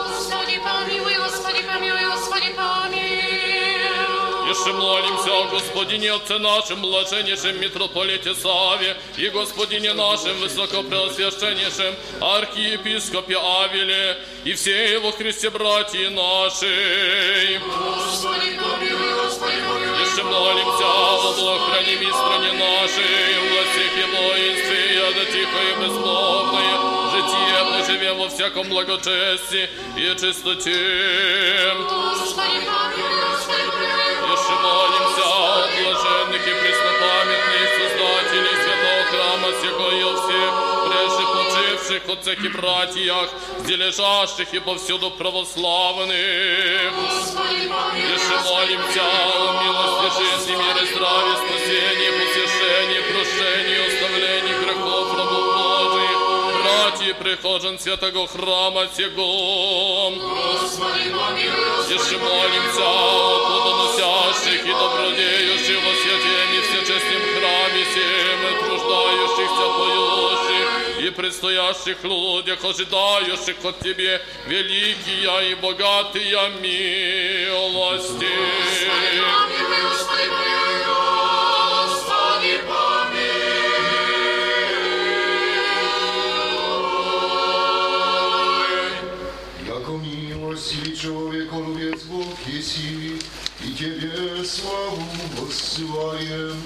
Господи, 0.09 0.59
помилуй, 0.63 1.17
Господи, 1.17 1.63
помилуй, 1.63 2.05
Господи, 2.05 2.55
Еще 4.49 4.71
молимся 4.73 5.33
о 5.33 5.43
Господине 5.49 6.13
Отце 6.13 6.39
нашем, 6.39 6.81
блаженнейшем 6.81 7.59
митрополите 7.59 8.33
Саве 8.33 8.95
и 9.17 9.29
Господине 9.29 9.93
нашем 9.93 10.39
высокопреосвященнейшем 10.39 11.95
архиепископе 12.21 13.37
Авеле 13.37 14.17
и 14.45 14.53
все 14.53 14.93
его 14.93 15.11
Христе 15.11 15.49
братья 15.49 16.09
наши. 16.09 17.59
Господи, 17.59 18.57
помилуй, 18.57 18.57
Господи, 18.57 18.57
помилуй. 18.57 18.66
Молимся 18.66 18.66
о 21.56 21.56
благохранимой 21.56 22.12
стране 22.12 22.52
нашей, 22.52 23.38
во 23.52 23.62
всех 23.70 23.92
и 23.96 24.04
воинстве, 24.10 24.80
и 24.92 25.14
да 25.14 25.24
тихо 25.24 25.60
и 25.62 25.74
безмолвное, 25.80 26.76
житие 27.12 27.60
поживем 27.70 28.18
во 28.18 28.28
всяком 28.28 28.68
благочестии 28.68 29.68
и 29.96 30.14
чистоте. 30.14 31.74
Господи, 31.88 32.60
помилуй, 32.66 33.20
Господи, 33.30 33.66
помилуй. 33.70 34.32
Еще 34.32 34.54
молимся 34.62 35.24
о 35.24 35.68
блаженных 35.68 36.42
и 36.46 36.54
преснопамятных 36.60 37.68
создателей 37.78 38.56
святого 38.62 39.02
храма 39.10 39.50
сего 39.60 39.88
и 39.90 40.02
о 40.02 40.04
всех 40.16 40.52
прежде 40.88 41.24
почивших 41.32 42.02
отцах 42.08 42.44
и 42.44 42.48
братьях, 42.48 43.28
где 43.60 43.76
лежащих 43.76 44.54
и 44.54 44.58
повсюду 44.60 45.10
православных. 45.10 46.92
Господи, 46.94 47.68
помилуй, 47.68 48.12
Еще 48.12 48.36
Господи, 48.36 48.52
молимся 48.52 49.02
о 49.02 49.65
жизни, 50.09 50.55
мира, 50.55 50.85
здравия, 50.91 51.35
спасении, 51.35 52.11
посвящении, 52.19 53.01
прощении, 53.11 53.87
оставлении 53.87 54.55
грехов 54.63 55.07
рабов 55.17 55.45
Божиих, 55.57 56.17
братья 56.63 57.07
и 57.09 57.13
прихожан 57.13 57.79
святого 57.79 58.27
храма 58.27 58.87
сего. 58.95 60.11
Господи, 60.11 61.09
помилуй, 61.09 61.77
Господи, 61.89 62.15
молимся 62.17 62.85
о 62.85 63.37
плодоносящих 63.47 64.65
и 64.65 64.71
добродеющих 64.71 65.77
во 65.83 65.93
святеми 66.01 66.59
всечестном 66.61 67.23
храме 67.35 67.81
всем, 67.91 68.39
труждающихся, 68.65 69.65
поющих 69.77 70.67
и 71.05 71.09
предстоящих 71.09 72.03
людях, 72.03 72.63
ожидающих 72.63 73.55
от 73.63 73.79
Тебе 73.79 74.21
великие 74.45 75.51
и 75.51 75.55
богатые 75.55 76.49
милости. 76.61 78.27
Господи, 78.63 79.56
Яко 89.87 89.99
милостивый 89.99 90.97
человек, 90.97 91.53
он 91.53 91.77
вец 91.77 92.03
Бог 92.03 92.25
еси, 92.45 93.21
и 93.63 93.73
Тебе 93.73 94.43
славу 94.43 95.01
воссылаем. 95.37 96.61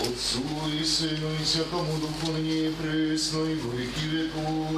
Отцу 0.00 0.40
и 0.72 0.82
Сыну 0.82 1.28
и 1.40 1.44
Святому 1.44 1.98
Духу 1.98 2.32
ныне 2.32 2.68
и 2.68 2.70
пресно 2.70 3.44
и 3.44 3.56
во 3.56 3.76
веки 3.76 4.06
веков. 4.06 4.70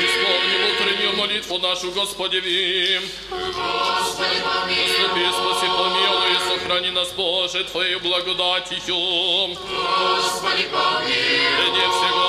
Исполни 0.00 0.56
утреннюю 0.72 1.16
молитву 1.16 1.58
нашу, 1.58 1.92
Господи, 1.92 2.36
вим. 2.36 3.02
Господи, 3.30 4.40
помилуй. 4.42 4.88
Заступи, 4.88 5.26
спаси, 5.32 5.66
помилуй, 5.66 6.30
и 6.32 6.38
сохрани 6.48 6.90
нас, 6.92 7.08
Боже, 7.14 7.64
Твоей 7.64 7.96
благодатью. 7.96 8.96
Господи, 8.96 10.66
помилуй. 10.72 11.56
Ради 11.58 11.84
всего 11.90 12.25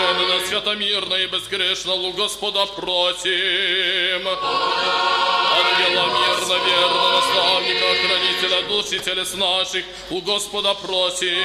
совершенно, 0.00 0.46
святомирно 0.46 1.14
и 1.14 1.26
безгрешно, 1.26 1.94
у 1.94 2.12
Господа 2.12 2.66
просим. 2.66 4.28
Ангела 5.52 6.06
мирно, 6.06 6.54
верно, 6.64 7.10
наставника, 7.12 7.86
хранителя 8.02 8.62
душ 8.68 8.86
и 8.92 8.98
телес 8.98 9.34
наших, 9.34 9.84
у 10.10 10.20
Господа 10.20 10.74
просим. 10.74 11.44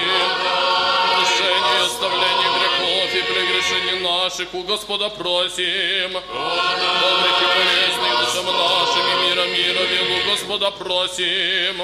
Прощение 1.15 1.79
и 1.79 1.85
оставление 1.85 2.49
грехов 2.57 3.15
и 3.15 3.21
прегрешений 3.21 3.99
наших, 4.01 4.53
у 4.53 4.63
Господа 4.63 5.09
просим. 5.09 6.13
Добрых 6.13 7.41
и 7.41 7.47
полезных 7.55 8.11
душам 8.19 8.45
нашим 8.45 9.05
и 9.07 9.29
мира 9.29 9.45
мира, 9.47 9.81
у 9.81 10.29
Господа 10.29 10.71
просим. 10.71 11.81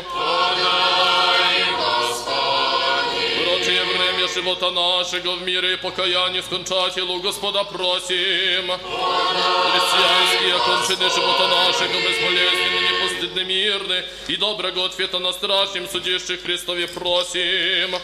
Прочее 3.43 3.83
время 3.83 4.00
живота 4.33 4.71
нашего 4.71 5.35
в 5.35 5.41
мире 5.43 5.73
и 5.73 5.77
покаянии 5.77 6.41
скончателю 6.41 7.19
Господа 7.19 7.63
просим. 7.63 8.71
Христианские 9.71 10.57
кончины 10.65 11.09
живота 11.09 11.47
нашего 11.47 11.87
безболезненны, 11.87 12.79
непостыдны, 12.89 13.43
мирны 13.43 14.03
и 14.27 14.35
доброго 14.37 14.85
ответа 14.85 15.19
на 15.19 15.33
страшном 15.33 15.87
судящих 15.89 16.43
Христове 16.43 16.87
просим. 16.87 17.95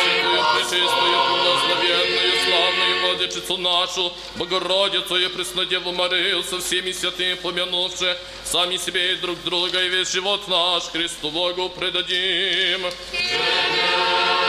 Пресвятую, 0.00 0.44
пречистую, 0.54 1.18
благословенную, 1.28 2.32
славную 2.46 3.00
Владычицу 3.06 3.56
нашу, 3.56 4.12
Богородицу 4.36 5.16
и 5.16 5.28
Преснодеву 5.28 5.92
Марию 5.92 6.42
со 6.42 6.60
всеми 6.60 6.92
святыми 6.92 7.34
помянувши, 7.34 8.16
сами 8.44 8.76
себе 8.76 9.12
и 9.12 9.16
друг 9.16 9.42
друга, 9.44 9.82
и 9.82 9.88
весь 9.88 10.12
живот 10.12 10.46
наш 10.48 10.84
Христу 10.84 11.30
Богу 11.30 11.68
предадим. 11.70 12.82
Яко 13.12 14.39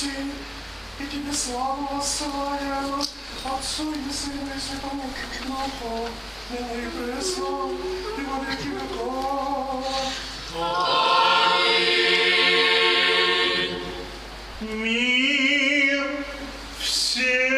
надеяси, 0.00 0.10
и 0.98 1.06
Тебе 1.06 1.32
славу 1.32 1.88
воссылаем, 1.92 3.00
Отцу 3.44 3.92
и 3.92 4.12
Сыну 4.12 4.50
и 4.54 4.60
Святому 4.60 5.10
Духу, 5.46 6.08
ныне 6.50 6.82
и 6.82 6.88
пресно, 6.88 7.50
и 8.18 8.22
во 8.24 8.36
веки 8.44 8.68
веков. 8.68 9.84
Мир 14.60 16.06
всем. 16.80 17.50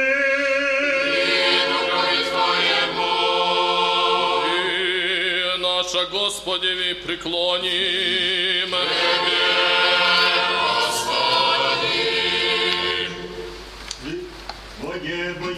И 4.46 5.58
наша 5.58 6.06
Господеви 6.06 6.94
преклоним. 6.94 8.70
Боге, 8.70 9.71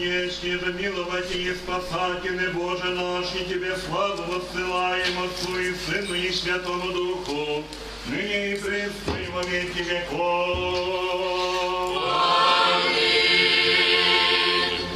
Боешки, 0.03 0.57
да 0.57 0.71
миловать 0.71 1.35
и 1.35 1.53
спасательный 1.53 2.49
Боже 2.49 2.89
наш, 2.89 3.33
и 3.35 3.45
Тебе 3.45 3.75
славу 3.77 4.23
воссылаем 4.23 5.23
Отцу 5.23 5.57
и 5.59 5.73
Сыну 5.73 6.13
и 6.13 6.31
Святому 6.31 6.91
Духу, 6.91 7.63
ныне 8.07 8.53
и 8.53 8.55
пресно 8.55 9.17
и 9.17 9.27
во 9.31 9.43
веки 9.43 9.79
веков. 9.79 10.99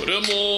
Премудрость. 0.03 0.56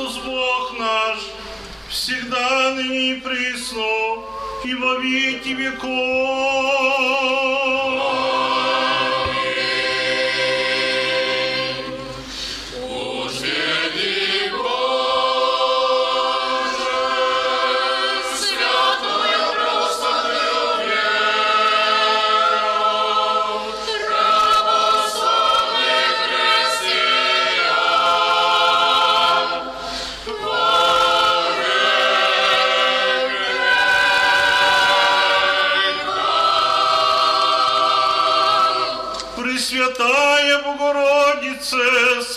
Христос 0.00 0.22
Бог 0.24 0.78
наш, 0.78 1.18
всегда 1.90 2.70
ныне 2.74 3.12
и 3.12 3.20
присно, 3.20 4.22
и 4.64 4.74
во 4.74 4.94
веки 4.98 5.50
веков. 5.50 5.90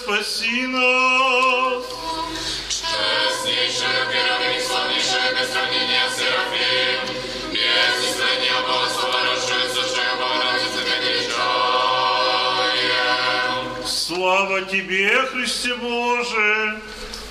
Спаси 0.04 0.68
нас. 0.68 1.84
Честнейшая, 2.68 4.06
первая 4.12 4.60
славнейшая, 4.62 5.34
без 5.34 5.48
сравнения 5.52 6.10
Серафим, 6.16 7.02
без 7.54 7.96
истрения 8.10 8.58
Богослова, 8.68 9.20
расширится, 9.32 9.82
что 9.88 10.02
я 10.02 10.16
Богородица, 10.16 10.82
как 10.84 11.00
величаем. 11.08 11.44
Слава 13.86 14.62
Тебе, 14.64 15.26
Христе 15.32 15.74
Боже, 15.76 16.82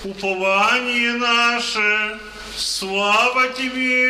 упование 0.04 1.12
наше, 1.12 2.18
слава 2.56 3.48
Тебе. 3.48 4.08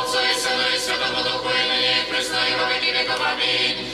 Отцу 0.00 0.18
и 0.18 0.34
Сыну 0.34 0.66
и 0.74 0.78
Святому 0.78 1.22
Духу, 1.22 1.48
и 1.48 1.68
ныне, 1.68 2.00
и 2.00 2.10
присно, 2.10 2.38
и 2.48 2.54
во 2.56 2.66
веки 2.72 2.90
веков. 2.90 3.20
Аминь. 3.24 3.85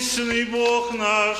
Истинный 0.00 0.44
Бог 0.46 0.94
наш, 0.94 1.36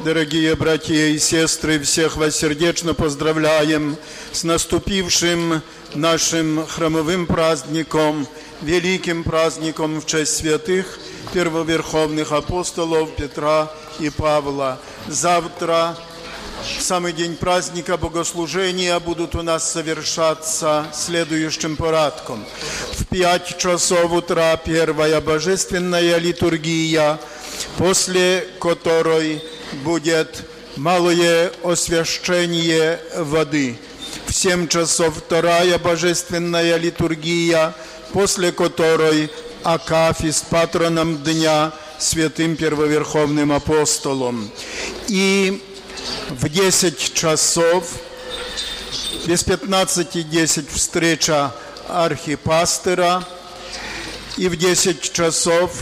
Дорогие 0.05 0.55
братья 0.55 0.93
и 0.93 1.17
сестры, 1.17 1.79
всех 1.79 2.15
вас 2.15 2.35
сердечно 2.35 2.93
поздравляем 2.93 3.97
с 4.31 4.43
наступившим 4.43 5.63
нашим 5.95 6.63
храмовым 6.67 7.25
праздником, 7.25 8.27
великим 8.61 9.23
праздником 9.23 9.99
в 9.99 10.05
честь 10.05 10.37
святых 10.37 10.99
первоверховных 11.33 12.33
апостолов 12.33 13.15
Петра 13.15 13.71
и 13.99 14.11
Павла. 14.11 14.79
Завтра, 15.07 15.97
в 16.77 16.83
самый 16.83 17.11
день 17.11 17.35
праздника 17.35 17.97
богослужения, 17.97 18.99
будут 18.99 19.33
у 19.33 19.41
нас 19.41 19.71
совершаться 19.71 20.85
следующим 20.93 21.75
порядком. 21.75 22.45
В 22.91 23.07
пять 23.07 23.57
часов 23.57 24.11
утра 24.11 24.55
первая 24.57 25.19
божественная 25.19 26.19
литургия, 26.19 27.19
после 27.79 28.47
которой 28.59 29.41
будет 29.83 30.43
малое 30.75 31.51
освящение 31.63 32.99
воды. 33.17 33.77
В 34.27 34.33
семь 34.33 34.67
часов 34.67 35.17
вторая 35.17 35.77
божественная 35.77 36.77
литургия, 36.77 37.73
после 38.13 38.51
которой 38.51 39.29
Акафист 39.63 40.45
патроном 40.47 41.23
дня 41.23 41.71
святым 41.97 42.55
первоверховным 42.55 43.51
апостолом. 43.51 44.51
И 45.07 45.61
в 46.29 46.47
10 46.47 47.13
часов, 47.13 47.93
без 49.25 49.43
15.10 49.43 50.67
встреча 50.71 51.51
архипастыра, 51.87 53.23
и 54.37 54.49
в 54.49 54.55
10 54.55 55.11
часов 55.11 55.79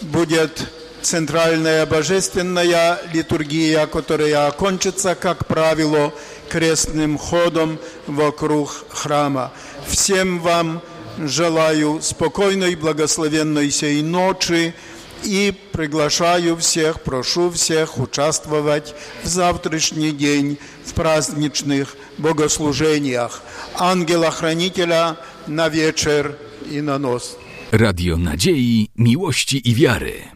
будет 0.00 0.66
центральная 1.06 1.86
божественная 1.86 2.98
литургия, 3.12 3.86
которая 3.86 4.48
окончится, 4.48 5.14
как 5.14 5.46
правило, 5.46 6.12
крестным 6.48 7.16
ходом 7.16 7.78
вокруг 8.08 8.84
храма. 8.90 9.52
Всем 9.86 10.40
вам 10.40 10.82
желаю 11.18 12.00
спокойной, 12.02 12.74
благословенной 12.74 13.70
сей 13.70 14.02
ночи 14.02 14.74
и 15.22 15.54
приглашаю 15.72 16.56
всех, 16.56 17.00
прошу 17.02 17.50
всех 17.52 17.98
участвовать 17.98 18.94
в 19.22 19.28
завтрашний 19.28 20.10
день 20.10 20.58
в 20.84 20.92
праздничных 20.92 21.96
богослужениях 22.18 23.42
ангела-хранителя 23.76 25.16
на 25.46 25.68
вечер 25.68 26.36
и 26.68 26.80
на 26.80 26.98
нос. 26.98 27.36
Radio 27.72 28.16
Nadziei, 28.16 28.90
Miłości 28.96 29.70
i 29.70 29.74
Wiary. 29.74 30.35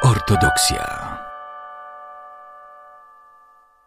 Ortodoksja. 0.00 1.01